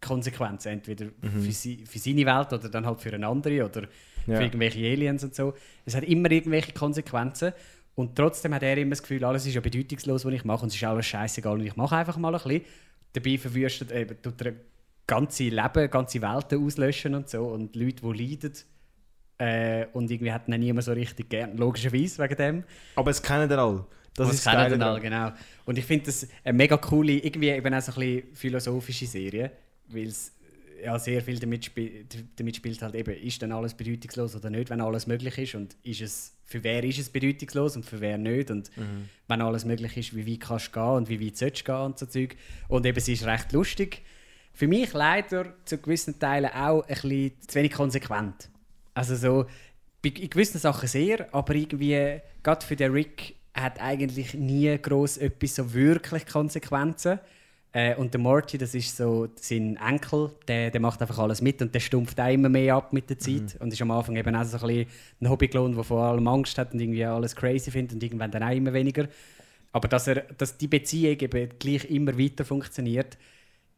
[0.00, 0.68] Konsequenzen.
[0.72, 1.42] Entweder Mhm.
[1.42, 3.82] für, sie, für seine Welt oder dann halt für eine andere oder
[4.26, 4.36] Ja.
[4.36, 5.54] für irgendwelche Aliens und so.
[5.84, 7.52] Es hat immer irgendwelche Konsequenzen.
[7.94, 10.62] Und trotzdem hat er immer das Gefühl, alles ist ja bedeutungslos, was ich mache.
[10.62, 12.62] Und es ist alles scheißegal und ich mache einfach mal ein bisschen.
[13.12, 14.52] Dabei verwüstet eben, tut er
[15.06, 17.46] ganze Leben, ganze Welten auslöschen und so.
[17.46, 18.52] Und Leute, die leiden.
[19.38, 22.64] Äh, und irgendwie hat ihn niemand so richtig gern, logischerweise wegen dem.
[22.96, 23.86] Aber es kennen ihr alle.
[24.14, 25.30] Das ist kennen dann alle, genau.
[25.64, 29.52] Und ich finde das eine mega coole, irgendwie eben auch so ein bisschen philosophische Serie,
[29.88, 30.32] weil es
[30.82, 34.70] ja sehr viel damit, spi damit spielt halt eben, ist dann alles bedeutungslos oder nicht,
[34.70, 38.18] wenn alles möglich ist und ist es, für wer ist es bedeutungslos und für wer
[38.18, 38.70] nicht und
[39.28, 41.80] wenn alles möglich ist, wie weit kannst du gehen und wie weit sollst du gehen
[41.82, 42.36] und so Zeug.
[42.68, 44.02] Und eben, sie ist recht lustig.
[44.52, 48.50] Für mich leider zu gewissen Teilen auch ein bisschen zu wenig konsequent.
[48.98, 49.46] Also so,
[50.02, 55.54] in gewissen Sachen sehr, aber irgendwie, gerade für den Rick hat eigentlich nie groß etwas
[55.54, 57.20] so wirklich Konsequenzen.
[57.72, 61.62] Äh, und der Morty, das ist so sein Enkel, der, der macht einfach alles mit
[61.62, 63.56] und der stumpft auch immer mehr ab mit der Zeit.
[63.60, 64.86] Und ist am Anfang eben auch so ein, bisschen
[65.20, 68.42] ein Hobbyklon, der vor allem Angst hat und irgendwie alles crazy findet und irgendwann dann
[68.42, 69.06] auch immer weniger.
[69.70, 73.16] Aber dass, er, dass die Beziehung eben gleich immer weiter funktioniert,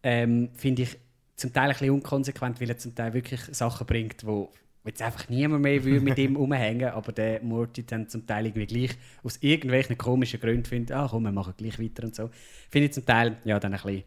[0.02, 0.96] ähm, finde ich
[1.36, 4.50] zum Teil ein bisschen unkonsequent, weil er zum Teil wirklich Sachen bringt, wo
[4.84, 8.90] jetzt einfach niemand mehr mit ihm rumhängen aber der Morty dann zum Teil irgendwie gleich
[9.22, 12.30] aus irgendwelchen komischen Gründen findet, ah komm, wir machen gleich weiter und so.
[12.70, 14.04] Finde ich zum Teil ja dann ein bisschen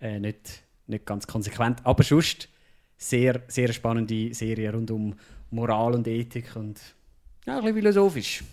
[0.00, 2.48] äh, nicht, nicht ganz konsequent, aber sonst
[2.96, 5.14] sehr, sehr spannende Serie rund um
[5.50, 6.80] Moral und Ethik und
[7.46, 8.44] ja, ein bisschen philosophisch.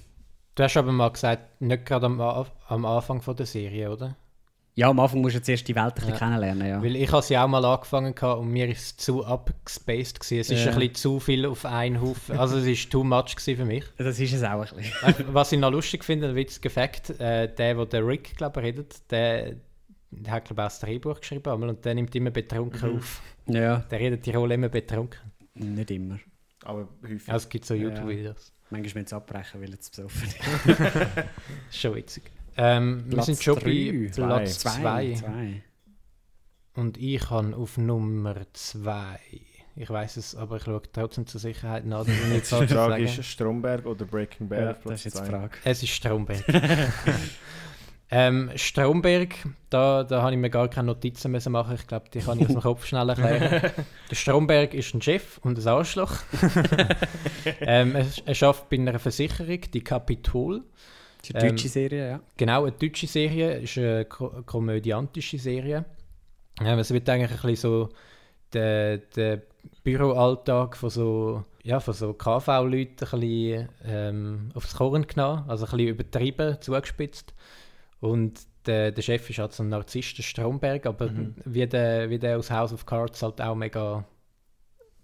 [0.56, 4.16] Du hast aber mal gesagt, nicht gerade am, am Anfang von der Serie, oder?
[4.80, 6.16] Ja, am Anfang musst du zuerst die Welt ein Ja.
[6.16, 6.84] kennenlernen, ja.
[6.84, 10.40] Weil ich habe sie auch mal angefangen und mir ist es zu abgespaced gewesen.
[10.40, 10.72] Es ist Ja.
[10.72, 12.38] ein bisschen zu viel auf einen Haufen.
[12.38, 13.84] Also es ist too much für mich.
[13.98, 15.34] Das ist es auch ein bisschen.
[15.34, 18.68] Was ich noch lustig finde, ein witziger Fakt, äh, der, wo der Rick, glaube ich,
[18.68, 19.56] redet, der,
[20.12, 23.20] der hat, glaube ich, auch das Drehbuch geschrieben einmal und der nimmt immer betrunken auf.
[23.48, 25.20] Ja, Der redet die Rolle immer betrunken.
[25.56, 26.20] nicht immer.
[26.66, 27.28] Aber häufig.
[27.28, 27.82] Also es gibt so Ja.
[27.90, 28.54] YouTube-Videos.
[28.70, 30.38] Manchmal müssen sie abbrechen, weil es besoffen ist.
[30.68, 30.78] Ist
[31.82, 32.24] schon witzig.
[32.58, 34.26] Ähm, wir sind schon bei drei.
[34.26, 34.72] Platz Zwei.
[34.82, 35.14] 2.
[35.14, 35.64] Zwei.
[36.74, 39.20] Und ich habe auf Nummer 2.
[39.80, 42.00] Ich weiß es, aber ich schaue trotzdem zur Sicherheit nach.
[42.00, 45.20] dass ich Jetzt die Frage ist Stromberg oder Breaking Bad Ja, Platz das ist jetzt
[45.20, 45.30] die zwei?
[45.30, 45.58] Frage.
[45.64, 46.44] Es ist Stromberg.
[48.10, 49.36] ähm, Stromberg,
[49.70, 51.76] da, da habe ich mir gar keine Notizen müssen machen.
[51.76, 53.72] Ich glaube, die kann ich aus dem Kopf schnell erklären.
[54.10, 56.14] Der Stromberg ist ein Chef und ein Arschloch.
[57.62, 60.64] ähm, er, er arbeitet bei einer Versicherung, die Capitol.
[61.20, 62.22] Das ist eine Ähm, deutsche Serie, ja.
[62.38, 65.86] Genau, eine deutsche Serie, ist eine ko komödiantische Serie.
[66.62, 67.90] Ähm, es wird eigentlich ein bisschen so
[68.54, 69.42] der, der
[69.84, 75.72] Büroalltag von so, ja, von so KV-Leuten ein bisschen ähm, aufs Korn genommen, also ein
[75.72, 77.34] bisschen übertrieben, zugespitzt.
[78.00, 81.12] Und der, der Chef ist halt so ein Narzisst, der Stromberg, aber
[81.46, 84.06] wie, der, wie der aus House of Cards halt auch mega...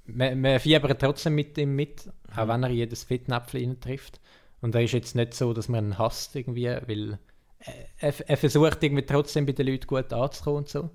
[0.06, 4.20] Man, man fiebert trotzdem mit ihm mit, auch wenn er jedes Fettnäpfchen trifft.
[4.64, 7.20] Und er ist jetzt nicht so, dass man ihn hasst irgendwie, weil
[8.00, 10.90] er, er versucht irgendwie trotzdem bei den Leuten gut anzukommen und so.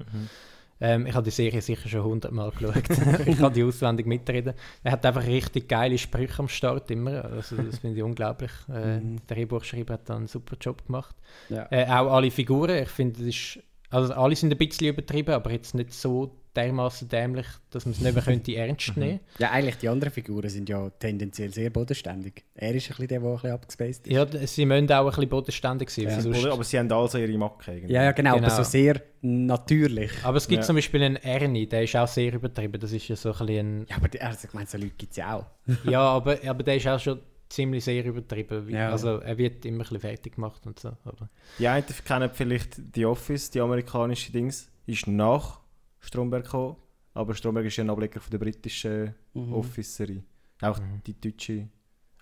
[0.81, 2.75] Ähm, ich habe die Serie sicher schon hundertmal geschaut.
[3.27, 4.55] ich kann die auswendig mitreden.
[4.85, 7.25] Er hat einfach richtig geile Sprüche am Start immer.
[7.25, 8.53] Also das finde ich unglaublich.
[8.73, 9.17] Äh, Mhm.
[9.29, 11.17] Der Drehbuchschreiber hat da einen super Job gemacht.
[11.49, 11.67] ja.
[11.71, 13.59] Äh, auch alle Figuren, ich finde, das ist,
[13.91, 18.01] also alle sind ein bisschen übertrieben, aber jetzt nicht so dermaßen dämlich, dass man es
[18.01, 19.03] nicht mehr könnte ernst Mhm.
[19.03, 22.45] nehmen Ja, eigentlich die anderen Figuren sind ja tendenziell sehr bodenständig.
[22.55, 24.13] Er ist ein bisschen der, der ein bisschen abgespaced ist.
[24.13, 26.05] Ja, sie müssen auch ein bisschen bodenständig sein.
[26.05, 26.21] Ja.
[26.21, 26.45] sonst-?
[26.47, 27.73] Aber sie haben also ihre Macke.
[27.73, 27.93] irgendwie.
[27.95, 28.57] Ja, ja, genau, aber Genau.
[28.57, 30.11] so sehr natürlich.
[30.25, 30.67] aber es gibt Ja.
[30.67, 32.81] zum Beispiel einen Ernie, der ist auch sehr übertrieben.
[32.81, 35.13] Das ist ja so ein bisschen Ja, aber die- also, ich meine, so Leute gibt
[35.13, 35.47] es ja auch.
[35.67, 38.67] ein, ja, aber, aber der ist auch schon ziemlich sehr übertrieben.
[38.69, 38.91] wie- Ja.
[38.91, 40.89] Also er wird immer ein bisschen fertig gemacht und so.
[41.05, 41.29] Aber
[41.59, 45.61] Die einen kennen vielleicht The Office, die amerikanische Dings, ist nach
[46.01, 46.77] Stromberg gekommen.
[47.15, 49.53] Aber Stromberg ist ja ein Ableger von der britischen Mhm.
[49.55, 50.23] Office-Serie.
[50.63, 51.03] Auch Mhm.
[51.07, 51.69] die deutsche.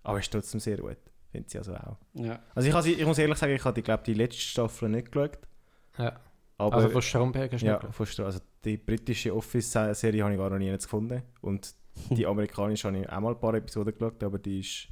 [0.02, 0.96] Aber ist trotzdem sehr gut.
[1.30, 1.96] Finde sie also auch.
[2.14, 2.40] Ja.
[2.54, 5.38] Also ich, ich muss ehrlich sagen, ich habe glaube die letzte Staffel nicht geschaut.
[5.98, 6.18] ja.
[6.58, 8.24] Aber also von Stromberg hast du ja, nicht geschaut?
[8.24, 11.22] also die britische Office-Serie habe ich gar noch nie gefunden.
[11.42, 11.74] Und
[12.10, 14.88] die amerikanische habe ich auch mal ein paar Episoden geschaut, aber die ist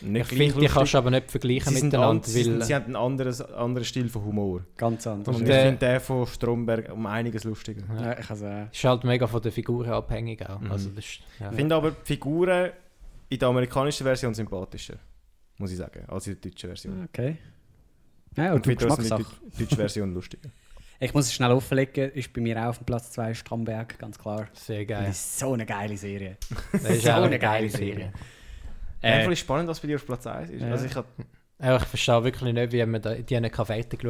[0.00, 2.74] nicht Ich finde, die kannst du aber nicht vergleichen sie sind miteinander, an- weil sie
[2.74, 4.64] haben einen anderen, anderen Stil von Humor.
[4.76, 5.28] Ganz anders.
[5.36, 7.82] Und Und, ich äh, finde den von Stromberg um einiges lustiger.
[8.00, 8.18] ja.
[8.18, 10.60] ich also, äh, ist halt mega von den Figuren abhängig auch.
[10.60, 10.70] Mhm.
[10.72, 11.50] Also das ist, ja.
[11.50, 12.70] Ich finde aber die Figuren
[13.28, 14.94] in der amerikanischen Version sympathischer,
[15.58, 17.04] muss ich sagen, als in der deutschen Version.
[17.08, 17.36] okay.
[18.36, 19.24] Ja, Und und du ich finde
[19.58, 20.50] die deutsche Version lustiger.
[21.00, 24.18] Ich muss es schnell offenlegen, ist bei mir auch auf dem Platz 2 Stromberg, ganz
[24.18, 24.48] klar.
[24.52, 25.10] Sehr Das geil.
[25.10, 26.36] ist so eine geile Serie.
[26.72, 28.12] Das ist so auch eine geile Serie.
[29.02, 30.60] Äh, Äh, ist spannend, was bei dir auf Platz 1 ist.
[30.62, 30.70] Ja.
[30.70, 31.06] Also ich hab,
[31.62, 33.50] Ja, ich verstehe wirklich nicht, wie man da, die schauen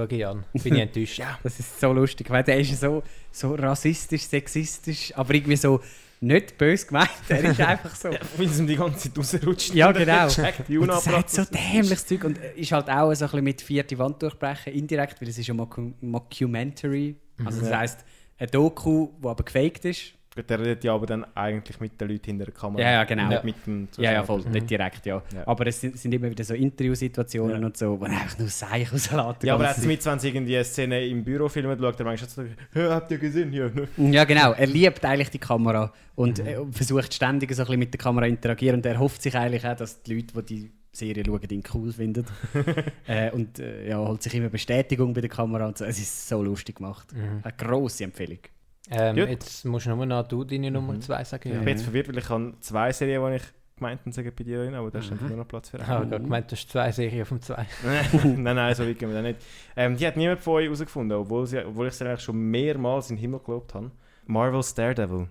[0.08, 0.44] kann, Jan.
[0.52, 1.18] Bin ich enttäuscht.
[1.18, 5.56] ja, das ist so lustig, weil der ist ja so, so rassistisch, sexistisch, aber irgendwie
[5.56, 5.80] so
[6.20, 7.10] nicht böse gemeint.
[7.28, 8.08] Er ist einfach so.
[8.36, 9.72] weil es ihm die ganze Zeit rausrutscht.
[9.74, 10.26] Ja, genau.
[10.68, 11.34] Die Und das hat Unabplatz.
[11.36, 15.20] so dämliches Zeug und ist halt auch so ein bisschen mit vierte Wand durchbrechen, indirekt,
[15.20, 17.14] weil es ist ja Mockumentary.
[17.44, 17.78] Also das Ja.
[17.78, 18.04] heisst,
[18.38, 20.14] ein Doku, wo aber gefaked ist.
[20.42, 22.82] Der redet ja aber dann eigentlich mit den Leuten hinter der Kamera.
[22.82, 23.28] Ja, ja, genau.
[23.28, 23.44] Nicht Ja.
[23.44, 24.50] mit dem Ja, ja, voll, Mhm.
[24.52, 25.22] nicht direkt, ja.
[25.34, 25.46] Ja.
[25.46, 27.66] Aber es sind, sind immer wieder so Interviewsituationen Ja.
[27.66, 29.42] und so, wo er einfach nur Seich rauslässt.
[29.42, 32.04] Ja, aber er hat mit, wenn sie irgendwie eine Szene im Büro filmen, schaut er
[32.06, 33.52] manchmal so, «Hä, habt ihr gesehen?
[33.52, 34.52] Ja, ne?» Ja, genau.
[34.52, 35.92] Er liebt eigentlich die Kamera Mhm.
[36.16, 38.76] und äh, versucht ständig so ein bisschen mit der Kamera zu interagieren.
[38.76, 41.92] Und er hofft sich eigentlich auch, dass die Leute, die die Serie schauen, ihn cool
[41.92, 42.24] finden.
[43.06, 45.66] äh, und äh, ja, holt sich immer Bestätigung bei der Kamera.
[45.68, 45.84] Und so.
[45.84, 47.12] Es ist so lustig gemacht.
[47.14, 47.40] Mhm.
[47.42, 48.38] Eine grosse Empfehlung.
[48.90, 51.00] Ähm, jetzt musst du nur noch du deine Nummer Mhm.
[51.02, 51.52] 2 sagen.
[51.52, 53.42] Ich bin jetzt verwirrt, weil ich habe zwei Serien, die ich
[53.76, 55.12] gemeint habe, sagen bei dir aber da ist Mhm.
[55.12, 56.22] einfach nur noch Platz für Ich habe einen.
[56.22, 57.66] gemeint, du hast zwei Serien auf dem 2.
[58.36, 59.40] nein, nein, so weit gehen wir da nicht.
[59.76, 63.10] Ähm, die hat niemand von euch herausgefunden, obwohl, sie, obwohl ich sie eigentlich schon mehrmals
[63.10, 63.90] in den Himmel gelobt habe.
[64.26, 65.28] Marvel's Daredevil.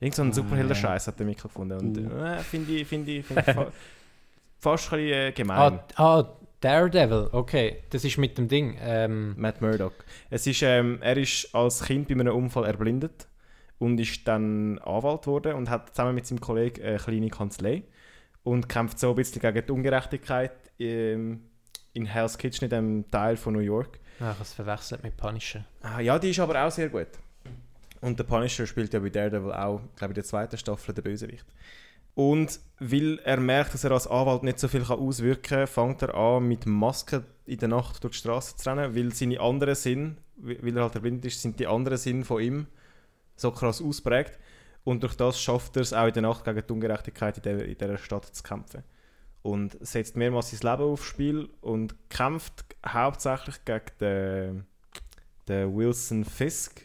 [0.00, 1.78] Irgend so ein Ah, Superhelden-Scheiß hat er mich gefunden.
[1.78, 2.10] Und Mhm.
[2.24, 3.72] äh, finde ich, find ich, find ich fa
[4.58, 5.80] fast ein bisschen äh, gemein.
[5.96, 6.24] Ah, ah,
[6.64, 7.82] Daredevil, okay.
[7.90, 8.78] Das ist mit dem Ding.
[8.80, 9.92] Ähm, Matt Murdock.
[10.30, 13.28] Es ist, ähm, er ist als Kind bei einem Unfall erblindet
[13.78, 17.82] und ist dann Anwalt geworden und hat zusammen mit seinem Kollegen eine kleine Kanzlei
[18.44, 21.42] und kämpft so ein bisschen gegen die Ungerechtigkeit ähm,
[21.92, 24.00] in Hell's Kitchen, in dem Teil von New York.
[24.18, 25.66] habe es verwechselt mit Punisher.
[25.82, 27.08] Ah, ja, die ist aber auch sehr gut.
[28.00, 31.04] Und der Punisher spielt ja bei Daredevil auch, glaube ich, in der zweiten Staffel den
[31.04, 31.46] Bösewicht.
[32.14, 36.14] Und weil er merkt, dass er als Anwalt nicht so viel auswirken kann, fängt er
[36.14, 40.18] an, mit Maske in der Nacht durch die Straße zu rennen, weil seine anderen Sinn,
[40.36, 42.66] weil er halt erblind ist, sind die anderen Sinn von ihm
[43.36, 44.38] so krass ausprägt.
[44.84, 47.78] Und durch das schafft er es auch in der Nacht gegen die Ungerechtigkeit in, in
[47.78, 48.84] dieser Stadt zu kämpfen.
[49.42, 54.66] Und setzt mehrmals sein Leben aufs Spiel und kämpft hauptsächlich gegen den,
[55.48, 56.82] den Wilson Fisk,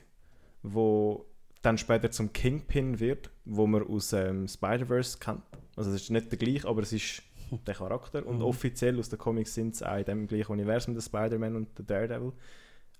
[0.63, 1.28] wo
[1.62, 5.41] dann später zum Kingpin wird, wo man aus ähm, Spider-Verse kennt.
[5.76, 7.22] Also es ist nicht der gleiche, aber es ist
[7.68, 8.26] der Charakter.
[8.26, 8.43] Und Mhm.
[8.43, 11.86] offiziell aus den Comics sind es auch in dem gleichen Universum, der Spider-Man und der
[11.86, 12.34] Daredevil.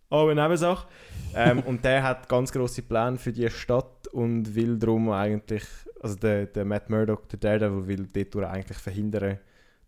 [0.10, 0.88] Aber eine Nebensache.
[1.36, 5.64] ähm, und der hat ganz große Pläne für die Stadt und will darum eigentlich,
[6.02, 9.38] also der, der Matt Murdock, der Daredevil, will dort eigentlich verhindern,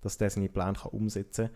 [0.01, 1.55] dass der seine Pläne kann umsetzen kann.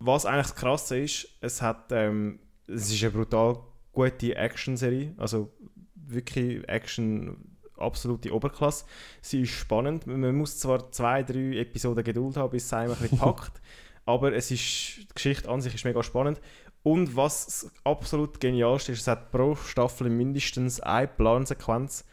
[0.00, 3.58] Was eigentlich das Krasse ist, es hat, ähm, es ist eine brutal
[3.92, 5.52] gute Action-Serie, also
[6.10, 7.36] wirklich Action
[7.76, 8.84] absolute Oberklasse.
[9.22, 10.06] Sie ist spannend.
[10.06, 13.60] Man muss zwar zwei, drei Episoden Geduld haben, bis es einem ein bisschen packt,
[14.04, 16.40] aber es ist, die Geschichte an sich ist mega spannend.
[16.82, 22.04] Und was absolut genialste ist, es hat pro Staffel mindestens eine Plansequenz,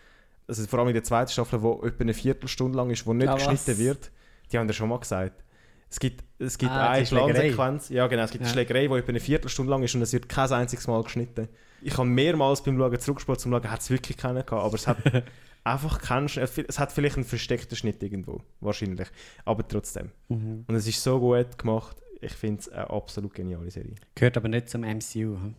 [0.47, 3.27] also vor allem in der zweiten Staffel, die etwa eine Viertelstunde lang ist, wo nicht
[3.27, 4.11] Ah, geschnitten wird.
[4.51, 5.43] Die haben wir schon mal gesagt.
[5.89, 7.31] Es gibt, es gibt Ah, eine Schlägerei.
[7.51, 8.53] Plansequenz, ja genau, es gibt eine Ja.
[8.53, 11.47] Schlägerei, die etwa eine Viertelstunde lang ist und es wird kein einziges Mal geschnitten.
[11.85, 14.87] Ich habe mehrmals beim Schauen zurückgespult, zum Schauen, hat es wirklich keinen gehabt, aber es
[14.87, 14.97] hat
[15.63, 19.07] einfach keinen, Sch- es hat vielleicht einen versteckten Schnitt irgendwo, wahrscheinlich,
[19.45, 20.11] aber trotzdem.
[20.29, 20.65] Mhm.
[20.67, 23.95] Und es ist so gut gemacht, ich finde es eine absolut geniale Serie.
[24.15, 25.37] Gehört aber nicht zum MCU.
[25.37, 25.53] hm?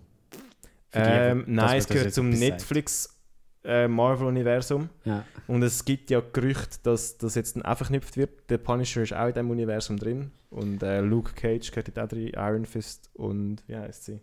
[0.92, 2.30] Ähm, nein, es gehört zum.
[2.30, 3.16] Netflix
[3.64, 5.24] äh, Marvel-Universum Ja.
[5.48, 8.48] und es gibt ja Gerüchte, dass das jetzt dann verknüpft wird.
[8.48, 12.28] Der Punisher ist auch in diesem Universum drin und äh, Luke Cage gehört auch drin,
[12.34, 14.20] Iron Fist und wie heißt sie?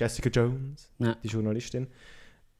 [0.00, 1.14] Jessica Jones, Ja.
[1.22, 1.86] die Journalistin.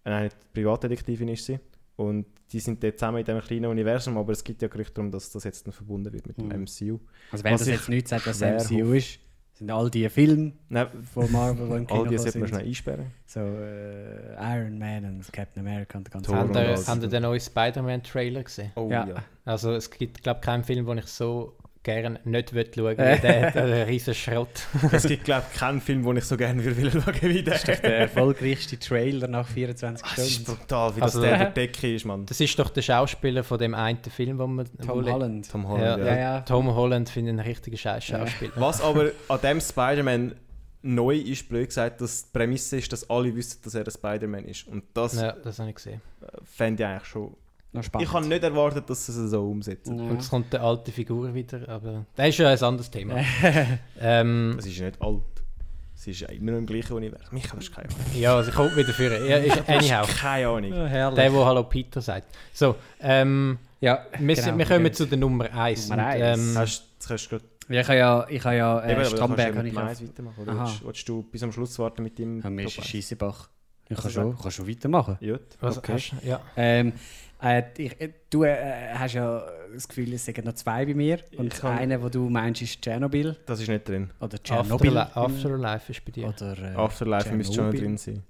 [0.05, 1.59] eine Privatdetektivin ist sie.
[1.97, 5.11] Und die sind dort zusammen in diesem kleinen Universum, aber es gibt ja Gerüchte darum,
[5.11, 6.63] dass das jetzt dann verbunden wird mit dem Mhm.
[6.63, 6.99] MCU.
[7.31, 9.19] Also wenn Was das jetzt nicht sagt, was schwer MCU ist,
[9.53, 12.57] sind all die Filme Nein, von Marvel, die im Kino all die sollte man sind.
[12.57, 13.07] schnell einsperren.
[13.27, 16.89] So äh, Iron Man und Captain America und Habt ihr, alles.
[16.89, 18.73] habt ihr den neuen Spider-Man-Trailer gesehen?
[18.77, 19.07] Oh Ja.
[19.07, 19.15] ja.
[19.45, 22.77] Also es gibt, glaube ich, keinen Film, den ich so gerne nicht schauen Äh.
[22.77, 22.95] will.
[22.97, 24.67] Der, der, der riesen Schrott.
[24.93, 27.55] es gibt, glaube ich, keinen Film, den ich so gerne würde will schauen wie der.
[27.55, 30.59] Das ist doch der erfolgreichste Trailer nach 24 Ah, Es ist Stunden.
[30.61, 32.27] brutal, wie Also- das der der Decke ist, Mann.
[32.27, 34.67] Das ist doch der Schauspieler von dem einen Film, wo man...
[34.79, 35.51] wo Tom le- Holland.
[35.51, 36.07] Tom Holland, ja.
[36.15, 36.41] Ja, ja.
[36.43, 38.53] Tom Holland finde ich einen richtigen scheiß Schauspieler.
[38.57, 40.35] Was aber an dem Spider-Man
[40.83, 44.45] neu ist, blöd gesagt, dass die Prämisse ist, dass alle wissen, dass er ein Spider-Man
[44.47, 44.67] ist.
[44.67, 46.01] Und das Ja, das habe ich gesehen.
[46.23, 47.37] äh, fände ich eigentlich schon...
[47.73, 49.99] Ich habe nicht erwartet, dass sie es so umsetzen.
[49.99, 50.11] Ja.
[50.11, 53.17] Und es kommt eine alte Figur wieder, aber das ist ja ein anderes Thema.
[54.01, 55.23] ähm, Es ist nicht alt.
[55.95, 57.29] Sie ist ja immer noch im gleichen Universum.
[57.33, 58.01] Michael, hast keine Ahnung.
[58.15, 59.29] ja, also ich komme wieder für.
[59.29, 60.09] Ja, ist, anyhow.
[60.19, 60.73] Keine Ahnung.
[60.73, 61.15] Herrlich.
[61.17, 62.35] Der, der Hallo Peter sagt.
[62.55, 65.91] So, ähm, ja, wir, genau, wir kommen zu der Nummer 1.
[65.91, 66.39] Nummer eins.
[66.39, 69.39] ähm, Hast, kannst du Ja, ich habe ja, ich habe ja eben, äh, du Stromberg
[69.39, 69.87] kannst ja habe mit ich dem ja.
[69.87, 70.43] Eis weitermachen.
[70.43, 72.83] Oder willst, willst du bis am Schluss warten mit dem Ja, mir ist?
[72.85, 73.49] Scheissebach.
[73.89, 75.19] Ich kann schon, kann schon weitermachen.
[75.21, 75.41] Gut.
[75.61, 75.93] was okay.
[75.95, 76.27] hast du?
[76.27, 76.41] Ja.
[76.57, 76.93] Ähm,
[77.43, 81.19] äh, ich, äh, du äh, hast ja das Gefühl, es sind noch zwei bei mir.
[81.37, 83.37] Und Ich einer, den du meinst, ist Tschernobyl.
[83.47, 84.11] Das ist nicht drin.
[84.21, 84.97] Oder Tschernobyl.
[84.99, 86.27] Afterli Afterlife ist bei dir.
[86.29, 87.81] Oder, äh, Afterlife müsste schon noch Tschernobyl.
[87.81, 88.23] drin sein.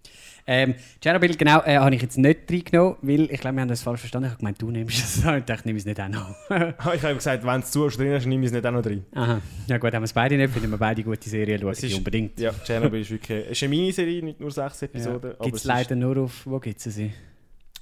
[0.46, 3.82] Ähm, Tschernobyl, genau, äh, habe ich jetzt nicht reingenommen, weil ich glaube, wir haben das
[3.82, 4.26] falsch verstanden.
[4.26, 5.24] Ich habe gemeint, du nimmst es.
[5.36, 6.34] Ich dachte, nehme es nicht auch noch.
[6.50, 8.82] Ah, ich habe gesagt, wenn es zu drin ist, nehme ich es nicht auch noch
[8.82, 9.04] drin.
[9.14, 9.40] Aha.
[9.66, 12.38] Ja gut, haben wir es beide nicht, finden wir beide gute Serien, schauen ist- unbedingt.
[12.40, 13.44] Ja, Chernobyl ist wirklich...
[13.46, 15.32] Es ist eine Miniserie, nicht nur sechs Episoden.
[15.32, 17.12] aber Gibt es es leider nur auf, wo gibt es sie?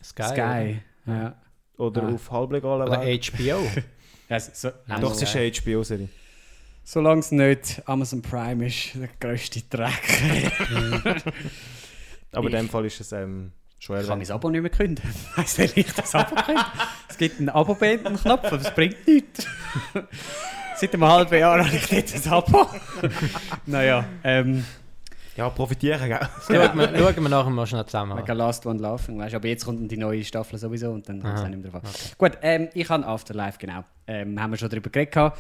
[0.03, 0.23] Sky.
[0.25, 0.77] Sky.
[1.09, 1.35] Ja.
[1.79, 2.15] Oder Ah.
[2.15, 3.25] auf halblegalen Oder, oder Weg.
[3.33, 3.61] HBO.
[4.29, 6.09] Also, so, Doch, es ist eine HBO-Serie.
[6.85, 9.93] Solange es nicht Amazon Prime ist, der grösste Dreck.
[12.33, 14.29] Aber in dem Fall ist es ähm, schon Ich kann erwähnt.
[14.29, 15.03] mein Abo nicht mehr künden.
[15.37, 16.67] Weißt du, wie ich das Abo kündige?
[17.09, 19.47] Es gibt einen Abo-Beenden-Knopf, aber es bringt nichts.
[20.77, 22.67] Seit einem halben Jahr habe ich dort ein Abo.
[23.67, 24.65] naja, ähm,
[25.39, 26.19] Ja, profitieren, gell?
[26.49, 28.17] Schauen wir, schauen wir nachher mal schnell zusammen.
[28.17, 31.09] mega Last One Laughing, weißt du, aber jetzt kommt dann die neue Staffel sowieso und
[31.09, 31.91] dann kommt es auch nicht mehr drauf an.
[32.19, 33.85] Gut, ähm, ich habe Afterlife, genau.
[34.09, 35.13] Ähm, haben wir schon darüber geredet.
[35.15, 35.39] gehabt.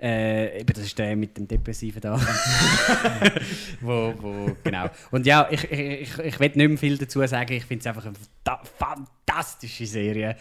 [0.00, 2.18] Äh, eben, das ist der mit dem Depressiven da.
[3.82, 4.86] wo, wo, genau.
[5.10, 7.52] Und ja, ich, ich, ich, ich will nicht mehr viel dazu sagen.
[7.52, 10.36] Ich finde es einfach eine fanta- fantastische Serie.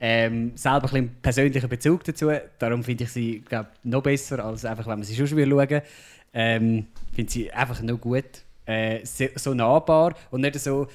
[0.00, 2.30] Ähm, selber ein bisschen einen persönlichen Bezug dazu.
[2.58, 5.82] Darum finde ich sie glaub, noch besser, als einfach, wenn man sie schon schauen
[6.32, 8.24] ähm, finde sie einfach noch gut.
[8.66, 10.86] Äh, so nahbar und nicht so,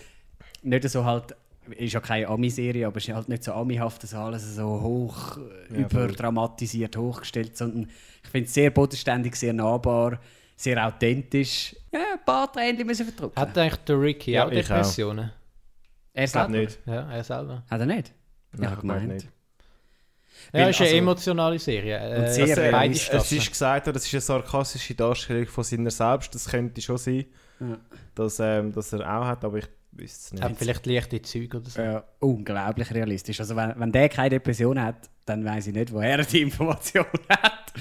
[0.63, 1.35] nicht so halt,
[1.77, 5.37] ist ja keine Ami-Serie, aber es ist halt nicht so Ami-haft, dass alles so hoch
[5.71, 7.89] Ja, überdramatisiert, hochgestellt, sondern
[8.23, 10.19] ich finde es sehr bodenständig, sehr nahbar,
[10.55, 11.75] sehr authentisch.
[11.91, 13.39] Ja, ein paar Tränen müssen verdrücken.
[13.39, 14.67] Hat eigentlich der Ricky Ja, auch ich auch.
[14.69, 15.31] Depressionen?
[16.13, 16.65] er Ich glaube selber?
[16.65, 16.79] nicht.
[16.85, 17.63] Ja, er selber.
[17.69, 18.13] Hat er nicht?
[18.53, 19.07] Nein, ich gemeint.
[19.07, 19.27] nicht.
[20.53, 21.97] Ja, Weil, ist eine also- emotionale Serie.
[21.97, 23.09] Äh, Und sehr also realistisch.
[23.09, 26.33] beide Es ist gesagt, das ist eine sarkastische Darstellung von seiner selbst.
[26.35, 27.25] Das könnte schon sein,
[27.59, 27.77] Ja.
[28.15, 30.59] dass, ähm, dass er auch hat, aber ich wüsste es Hat nicht.
[30.59, 31.81] vielleicht leichte Züge oder so.
[31.81, 33.39] Ja, unglaublich realistisch.
[33.39, 37.05] Also wenn, wenn der keine Depression hat, dann weiß ich nicht, woher er die Information
[37.29, 37.73] hat.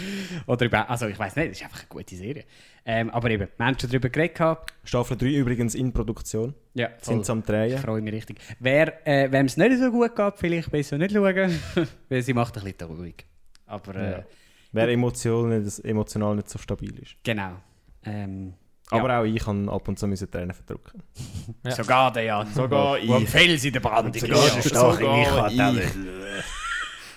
[0.46, 2.44] Oder über, also ich weiß nicht, das ist einfach eine gute Serie.
[2.86, 4.36] Ähm, aber eben, wir haben schon darüber geredet.
[4.36, 4.74] gehabt.
[4.84, 6.54] Staffel 3 übrigens in Produktion.
[6.74, 7.78] Ja, Sind sie am Ich Drehen.
[7.78, 8.38] freue mich richtig.
[8.60, 11.58] Wer, äh, wem es nicht so gut geht, vielleicht besser nicht schauen,
[12.10, 13.24] weil sie macht ein bisschen traurig.
[13.66, 14.24] Aber äh, Ja.
[14.72, 17.14] Wer emotional nicht, emotional nicht so stabil ist.
[17.22, 17.52] genau.
[18.04, 18.52] Ähm,
[18.90, 21.02] Aber auch ich kann ab und zu müssen Tränen verdrücken.
[21.64, 21.70] Ja.
[21.70, 22.46] Sogar der Jan.
[22.52, 23.30] Sogar Wo am ich.
[23.30, 24.56] Fels in der Brand Sogar ist.
[24.58, 24.64] ich.
[24.66, 25.90] Starke Sogar ich.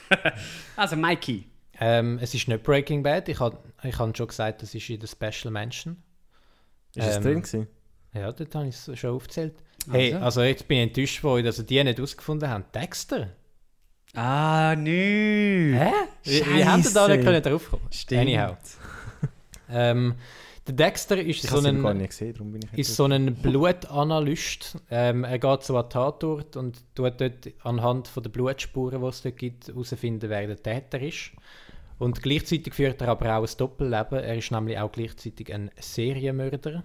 [0.77, 1.45] Also Mikey.
[1.79, 3.29] Ähm, es ist nicht Breaking Bad.
[3.29, 5.97] Ich habe ich hab schon gesagt, das ist in der Special Mention.
[6.95, 7.67] Ist es Ähm, drin gewesen?
[8.13, 9.53] Ja, dort habe ich es schon aufgezählt.
[9.91, 10.25] Hey, Also.
[10.25, 12.73] also jetzt bin ich enttäuscht von euch, dass ihr die nicht herausgefunden habt.
[12.75, 13.29] Dexter?
[14.13, 15.75] Ah, nö.
[15.77, 15.91] Hä?
[16.23, 17.83] Wie, wie da nicht können drauf kommen?
[17.91, 18.21] Stimmt.
[18.21, 18.57] Anyhow.
[19.69, 20.15] ähm,
[20.65, 23.05] der Dexter ist Ich so es gar ein, nicht gesehen, darum bin ich ist so
[23.05, 24.77] ein Blutanalyst.
[24.89, 29.07] Ähm, er geht so an den Tatort und tut dort anhand von der Blutspuren, die
[29.07, 31.31] es dort gibt, herausfinden, wer der Täter ist.
[31.99, 34.19] Und gleichzeitig führt er aber auch ein Doppelleben.
[34.19, 36.83] Er ist nämlich auch gleichzeitig ein Serienmörder.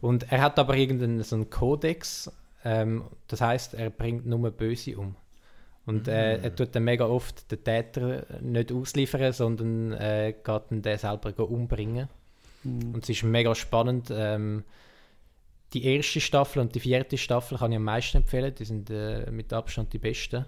[0.00, 2.30] Und er hat aber irgendeinen so einen Kodex.
[2.64, 5.16] Ähm, das heißt, er bringt nur Böse um.
[5.86, 10.82] Und äh, er tut dann mega oft den Täter nicht ausliefern, sondern äh, geht dann
[10.82, 12.08] den selber umbringen.
[12.64, 14.10] Und es ist mega spannend.
[14.10, 14.64] Ähm,
[15.74, 18.54] die erste Staffel und die vierte Staffel kann ich am meisten empfehlen.
[18.54, 20.46] Die sind äh, mit Abstand die besten.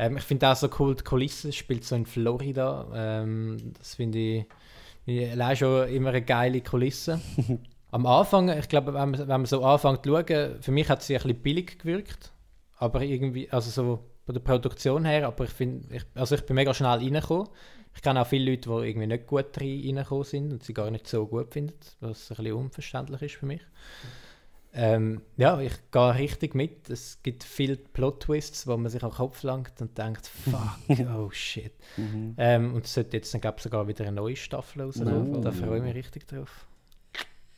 [0.00, 2.88] Ähm, ich finde auch so cool, die Kulisse spielt so in Florida.
[2.94, 4.46] Ähm, das finde ich,
[5.04, 7.20] finde ich allein schon immer eine geile Kulisse.
[7.92, 11.16] Am Anfang, ich glaube, wenn wenn man so anfängt zu schauen, für mich hat sie
[11.16, 12.32] ein bisschen billig gewirkt.
[12.78, 16.54] aber irgendwie, also so von der Produktion her, aber ich finde, ich, also ich bin
[16.56, 17.48] mega schnell reingekommen.
[17.94, 20.90] Ich kenne auch viele Leute, die irgendwie nicht gut rein- reingekommen sind und sie gar
[20.90, 23.62] nicht so gut finden, was ein bisschen unverständlich ist für mich.
[24.72, 26.88] Ähm, ja, ich gehe richtig mit.
[26.90, 30.78] Es gibt viele Plot-Twists, wo man sich am Kopf langt und denkt, fuck,
[31.16, 31.72] oh shit.
[31.96, 32.34] Mhm.
[32.38, 35.34] Ähm, und es sollte jetzt dann gab's sogar wieder eine neue Staffel rauskommen.
[35.34, 35.40] Oh.
[35.40, 36.66] Da freue ich mich richtig drauf.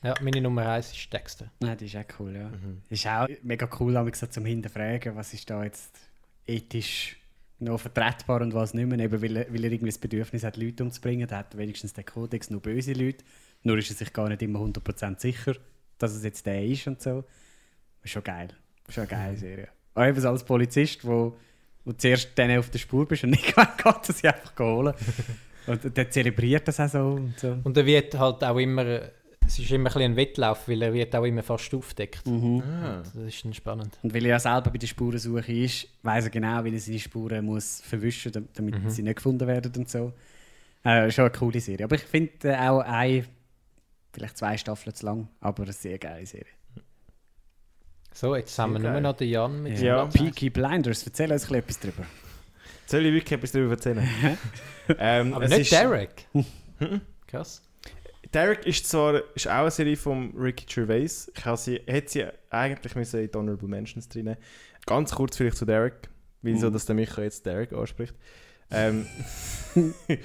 [0.02, 1.50] Ja, meine Nummer 1 ist Dexter.
[1.60, 2.48] Nein, die ist auch cool, ja.
[2.48, 2.82] Mhm.
[2.88, 5.96] Ist auch mega cool, aber gesagt, zum Hinterfragen, was ist da jetzt
[6.46, 7.18] ethisch
[7.60, 10.56] noch vertretbar und was nicht mehr, eben weil, er, weil er irgendwie das Bedürfnis hat,
[10.56, 11.28] Leute umzubringen.
[11.28, 13.24] Da hat wenigstens der Kodex nur böse Leute.
[13.62, 15.54] Nur ist er sich gar nicht immer 100% sicher,
[16.02, 17.24] dass es jetzt der ist und so.
[18.02, 18.48] Ist schon geil.
[18.88, 19.68] Schon eine geile Serie.
[19.94, 21.36] Auch eben als Polizist, wo,
[21.84, 23.56] wo zuerst denen auf der Spur bist und nicht geht,
[24.08, 24.94] dass sie einfach holen.
[25.66, 27.56] Und der zelebriert das auch so und so.
[27.62, 28.84] Und er wird halt auch immer,
[29.46, 32.26] es ist immer ein, bisschen ein Wettlauf, weil er wird auch immer fast aufdeckt.
[32.26, 32.62] Mhm.
[32.66, 33.02] Ah.
[33.04, 33.96] Das ist dann spannend.
[34.02, 36.98] Und weil er ja selber bei der Spurensuche ist, weiß er genau, wie er seine
[36.98, 38.90] Spuren muss verwischen muss, damit Mhm.
[38.90, 40.12] sie nicht gefunden werden und so.
[40.84, 41.84] Äh, schon eine coole Serie.
[41.84, 43.24] Aber ich finde äh, auch eine,
[44.12, 46.46] vielleicht zwei Staffeln zu lang, aber eine sehr geile Serie.
[48.14, 49.98] So, jetzt haben wir nur noch den Jan mit Ja.
[49.98, 52.06] seinem Peaky Blinders, erzähl uns ein bisschen etwas drüber.
[52.86, 54.06] Soll ich wirklich etwas darüber erzählen?
[54.98, 56.26] ähm, Aber es nicht ist- Derek.
[56.34, 57.00] Mhm.
[57.26, 57.62] Krass.
[58.34, 61.30] Derek ist zwar ist auch eine Serie von Ricky Gervais.
[61.34, 64.36] Ich habe sie, hätte sie eigentlich müssen in die Honorable Mentions drin.
[64.86, 66.08] Ganz kurz vielleicht zu Derek,
[66.42, 66.72] wieso Mhm.
[66.74, 68.14] dass der Micha jetzt Derek anspricht.
[68.70, 69.06] Ähm,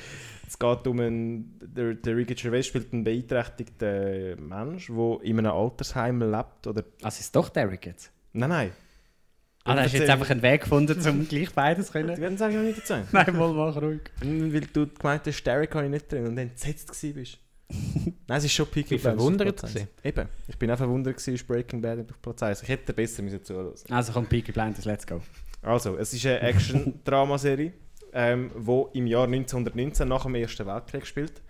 [0.47, 5.51] es geht um einen, der, der Ricky Gervais spielt einen beeinträchtigten Mensch, der in einem
[5.51, 6.65] Altersheim lebt.
[6.67, 8.11] Oder, Also ist doch Derek jetzt?
[8.33, 8.71] nein, nein.
[9.65, 12.17] Ah, da hast du jetzt einfach einen Weg gefunden, um gleich beides zu Die können.
[12.21, 12.93] werden es eigentlich noch nicht dazu.
[13.11, 13.99] Nein, mal mach ruhig.
[14.21, 17.37] Weil du gemeint hast, Derek habe ich nicht drin und dann entsetzt bist.
[17.69, 19.87] Nein, es ist schon Peaky Ich bin Blinders verwundert.
[20.05, 22.63] Eben, ich bin auch verwundert gewesen, ist Breaking Bad auf Platz 1.
[22.63, 23.73] Ich hätte besser müssen zuhören.
[23.89, 25.19] Also kommt Peaky Blinders, let's go.
[25.61, 27.73] Also, es ist eine Action-Dramaserie,
[28.17, 31.43] ähm, wo im Jahr 1919 nach dem Ersten Weltkrieg spielt.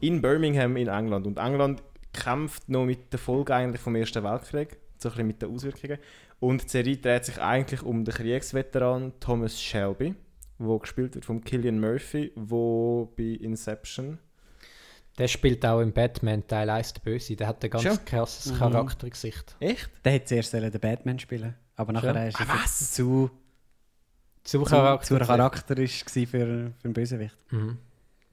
[0.00, 1.26] In Birmingham in England.
[1.26, 1.82] Und England
[2.14, 5.98] kämpft noch mit der Folge eigentlich vom Ersten Weltkrieg, so ein bisschen mit den Auswirkungen.
[6.40, 10.14] Und die Serie dreht sich eigentlich um den Kriegsveteran Thomas Shelby,
[10.58, 14.18] wo gespielt wird von Killian Murphy, wo bei Inception
[15.18, 17.36] Der spielt auch im Batman Teil 1 der Böse.
[17.36, 18.04] Der hat ein ganz Schon?
[18.06, 18.56] krasses Mhm.
[18.58, 19.56] Charaktergesicht.
[19.60, 19.90] Echt?
[20.04, 22.28] Der hätte zuerst sollen den Batman spielen aber nachher Schon?
[22.28, 23.30] ist er Ah, zu,
[24.44, 25.06] Zu zu, Charakter.
[25.06, 27.36] zu charakterisch gewesen für, für einen Bösewicht.
[27.50, 27.78] Mhm.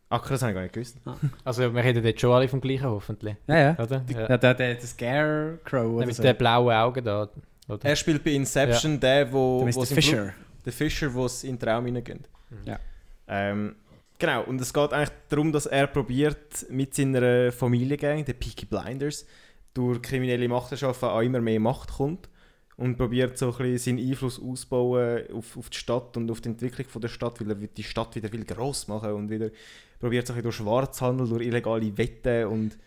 [0.09, 0.97] Ach, das habe ich gar nicht gewusst.
[1.45, 3.37] Also wir reden jetzt schon alle vom gleichen hoffentlich.
[3.47, 3.79] Ja, ja.
[3.79, 4.03] Oder?
[4.09, 4.27] Ja.
[4.27, 6.21] Der, der, der, der Scarecrow oder mit so.
[6.21, 7.29] den blauen Augen da.
[7.69, 7.85] Oder?
[7.85, 9.95] Er spielt bei Inception der, wo, Der wo's Mr.
[9.95, 10.33] Fisher.
[10.65, 12.27] Der Fischer, wo es in den Traum hineingeht.
[12.65, 12.77] Ja.
[13.29, 13.75] Ähm,
[14.19, 19.25] genau, und es geht eigentlich darum, dass er probiert, mit seiner Familiengang, den Peaky Blinders,
[19.73, 22.27] durch kriminelle Machenschaften auch immer mehr Macht kommt
[22.81, 27.01] und probiert so seinen Einfluss auszubauen auf, auf die Stadt und auf die Entwicklung von
[27.01, 29.51] der Stadt, weil er die Stadt wieder viel gross machen und wieder
[29.99, 32.77] probiert so durch Schwarzhandel, durch illegale Wetten und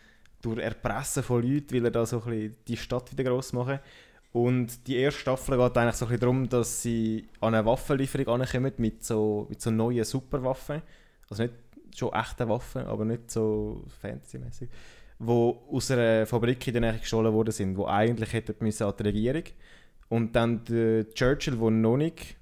[0.42, 2.20] durch Erpressen von Leuten, will er da so
[2.66, 3.78] die Stadt wieder gross machen.
[4.32, 8.72] Und die erste Staffel geht eigentlich so ein darum, dass sie an eine Waffenlieferung ankommen
[8.78, 10.82] mit so, mit so neuen Superwaffen.
[11.30, 11.54] Also nicht
[11.94, 14.68] schon echte Waffen, aber nicht so fantasymäßig.
[15.20, 18.94] Die aus einer Fabrik in der Nähe gestohlen worden sind, die eigentlich hätten müssen an
[18.98, 19.44] die Regierung.
[20.08, 22.36] Und dann der Churchill, der noch nicht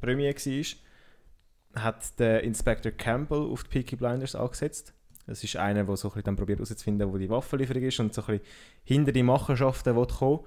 [0.00, 4.94] Premier war, hat den Inspector Campbell auf die Peaky Blinders angesetzt.
[5.26, 8.22] Das ist einer, der so ein dann probiert herauszufinden, wo die Waffenlieferung ist und so
[8.26, 8.40] ein
[8.84, 10.40] hinter die Machenschaften will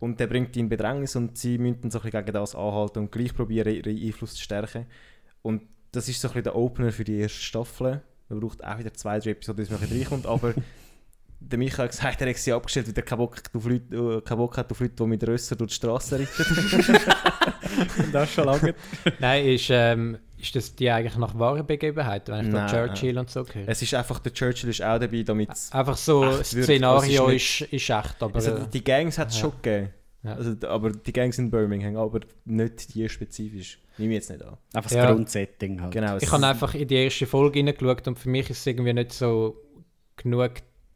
[0.00, 3.12] und der bringt die in Bedrängnis und sie müssen dann so gegen das anhalten und
[3.12, 4.86] gleich probieren, ihren Einfluss zu stärken.
[5.42, 5.62] Und
[5.92, 8.02] das ist so ein der Opener für die erste Staffel.
[8.28, 10.54] Man braucht auch wieder zwei, drei Episoden, bis man reinkommt, aber
[11.50, 14.20] der Michael hat gesagt, er hat sie abgestellt, weil er keinen Bock, auf Leute, äh,
[14.22, 17.00] keinen Bock hat auf Leute, die mit Rösser durch die Straße reiten.
[18.12, 18.74] das schon lange.
[19.18, 22.88] Nein, ist, ähm, ist das die eigentlich nach wahren Begebenheiten, wenn ich da Nein.
[22.88, 23.68] Churchill und so höre?
[23.68, 25.72] es ist einfach, der Churchill ist auch dabei, damit es...
[25.72, 26.50] Einfach so, das.
[26.50, 28.34] Szenario Es ist, ist ist, echt, aber...
[28.34, 29.40] Also, äh, die Gangs hat es ja.
[29.42, 29.90] schon gegeben.
[30.22, 30.34] Ja.
[30.34, 33.78] Also, aber die Gangs in Birmingham, aber nicht die spezifisch.
[33.98, 34.56] Nehme ich jetzt nicht an.
[34.72, 35.12] Einfach das Ja.
[35.12, 35.92] Grundsetting halt.
[35.92, 38.92] Genau, ich habe einfach in die erste Folge hineingeschaut und für mich ist es irgendwie
[38.92, 39.56] nicht so
[40.16, 40.54] genug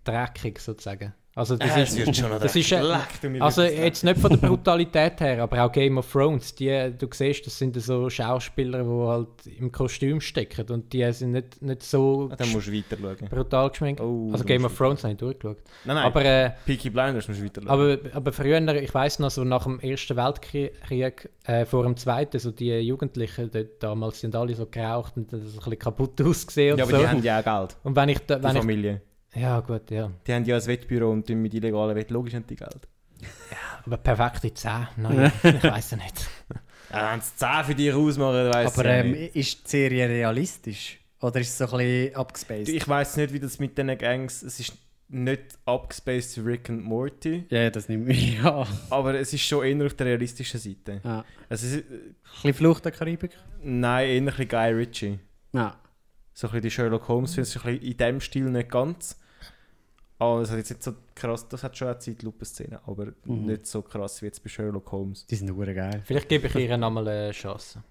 [0.09, 1.14] dreckig sozusagen.
[1.34, 5.40] Also das Äh, ist, schon das ist, äh, also jetzt nicht von der Brutalität her,
[5.44, 9.70] aber auch Game of Thrones, die, du siehst, das sind so Schauspieler, die halt im
[9.70, 13.28] Kostüm stecken und die sind nicht, nicht so Ah, dann musst du weiter schauen.
[13.30, 14.00] brutal geschminkt.
[14.00, 15.59] Oh, also Game of Thrones habe ich durchgeschaut.
[15.84, 17.70] Nein, nein, Aber, äh, Peaky Blinders musst du weiter schauen.
[17.70, 22.40] aber, aber früher, ich weiß noch, so nach dem Ersten Weltkrieg, äh, vor dem Zweiten,
[22.40, 26.78] so die Jugendlichen dort damals sind alle so geraucht und das ein bisschen kaputt ausgesehen
[26.78, 27.04] ja, und aber so.
[27.04, 27.76] die haben ja auch Geld.
[27.84, 29.02] und wenn ich, da, Die wenn ich Familie.
[29.34, 30.10] Ja gut, ja.
[30.26, 32.10] Die haben ja ein Wettbüro und tun mit illegalen Wett.
[32.10, 32.88] Logisch haben die Geld.
[33.84, 36.28] Aber perfekte 10, nein, ich weiß ja nicht.
[36.92, 39.36] Ja, wenn es 10 für dich ausmachen, weiss Aber ich ja ähm, nicht.
[39.36, 40.98] ist die Serie realistisch?
[41.20, 42.68] Oder ist es so ein bisschen abgespaced?
[42.68, 44.42] Ich weiß nicht, wie das mit diesen Gangs.
[44.42, 44.72] Es ist
[45.08, 48.66] nicht abgespaced wie Rick und Morty, ja, das nimmt mich an.
[48.90, 51.00] aber es ist schon eher auf der realistischen Seite.
[51.02, 51.24] Ja.
[51.48, 53.30] Es ist, Ein bisschen Flucht der Karibik?
[53.62, 55.18] nein, eher ein bisschen Guy Ritchie.
[55.52, 55.76] Ja.
[56.39, 59.18] So ein bisschen die Sherlock Holmes Filme, so ein bisschen in dem Stil nicht ganz.
[60.20, 63.47] Aber es hat jetzt nicht so krass, das hat schon eine Zeitlupe-Szene, aber Mhm.
[63.47, 65.26] nicht so krass wie jetzt bei Sherlock Holmes.
[65.26, 66.01] Die sind nur geil.
[66.05, 67.82] Vielleicht gebe ich ihr nochmal eine Chance.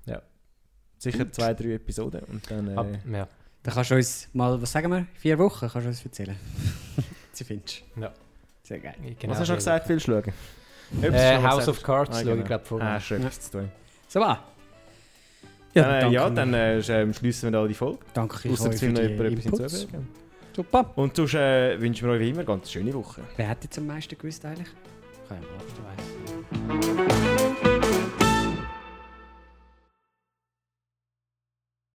[0.97, 2.69] Sicher zwei, drei Episoden und dann...
[2.69, 3.27] Äh, Ab, ja.
[3.63, 6.37] Dann kannst du uns mal, was sagen wir, vier Wochen kannst du uns erzählen.
[7.33, 8.13] Sie findest Ja.
[8.63, 8.95] Sehr geil.
[9.19, 10.23] Genau was hast du noch gesagt, viel schauen?
[11.01, 12.45] Äh, House of Cards Ah, schaue ich genau.
[12.47, 12.87] glaube vorher.
[12.91, 13.71] Ah, schreibst zu tun.
[14.07, 14.41] So, ah.
[15.77, 17.99] Ja, dann, äh, ja, dann äh, sch- schließen wir da die Folge.
[18.13, 20.07] danke ich Außer euch für noch jemand etwas hinzufügen.
[20.55, 20.91] Super.
[20.95, 23.21] Und sonst äh, wünschen wir euch wie immer eine ganz schöne Woche.
[23.35, 24.67] Wer hat jetzt am meisten gewusst eigentlich?
[25.29, 25.41] Ja mal,
[25.77, 27.06] wer weiß.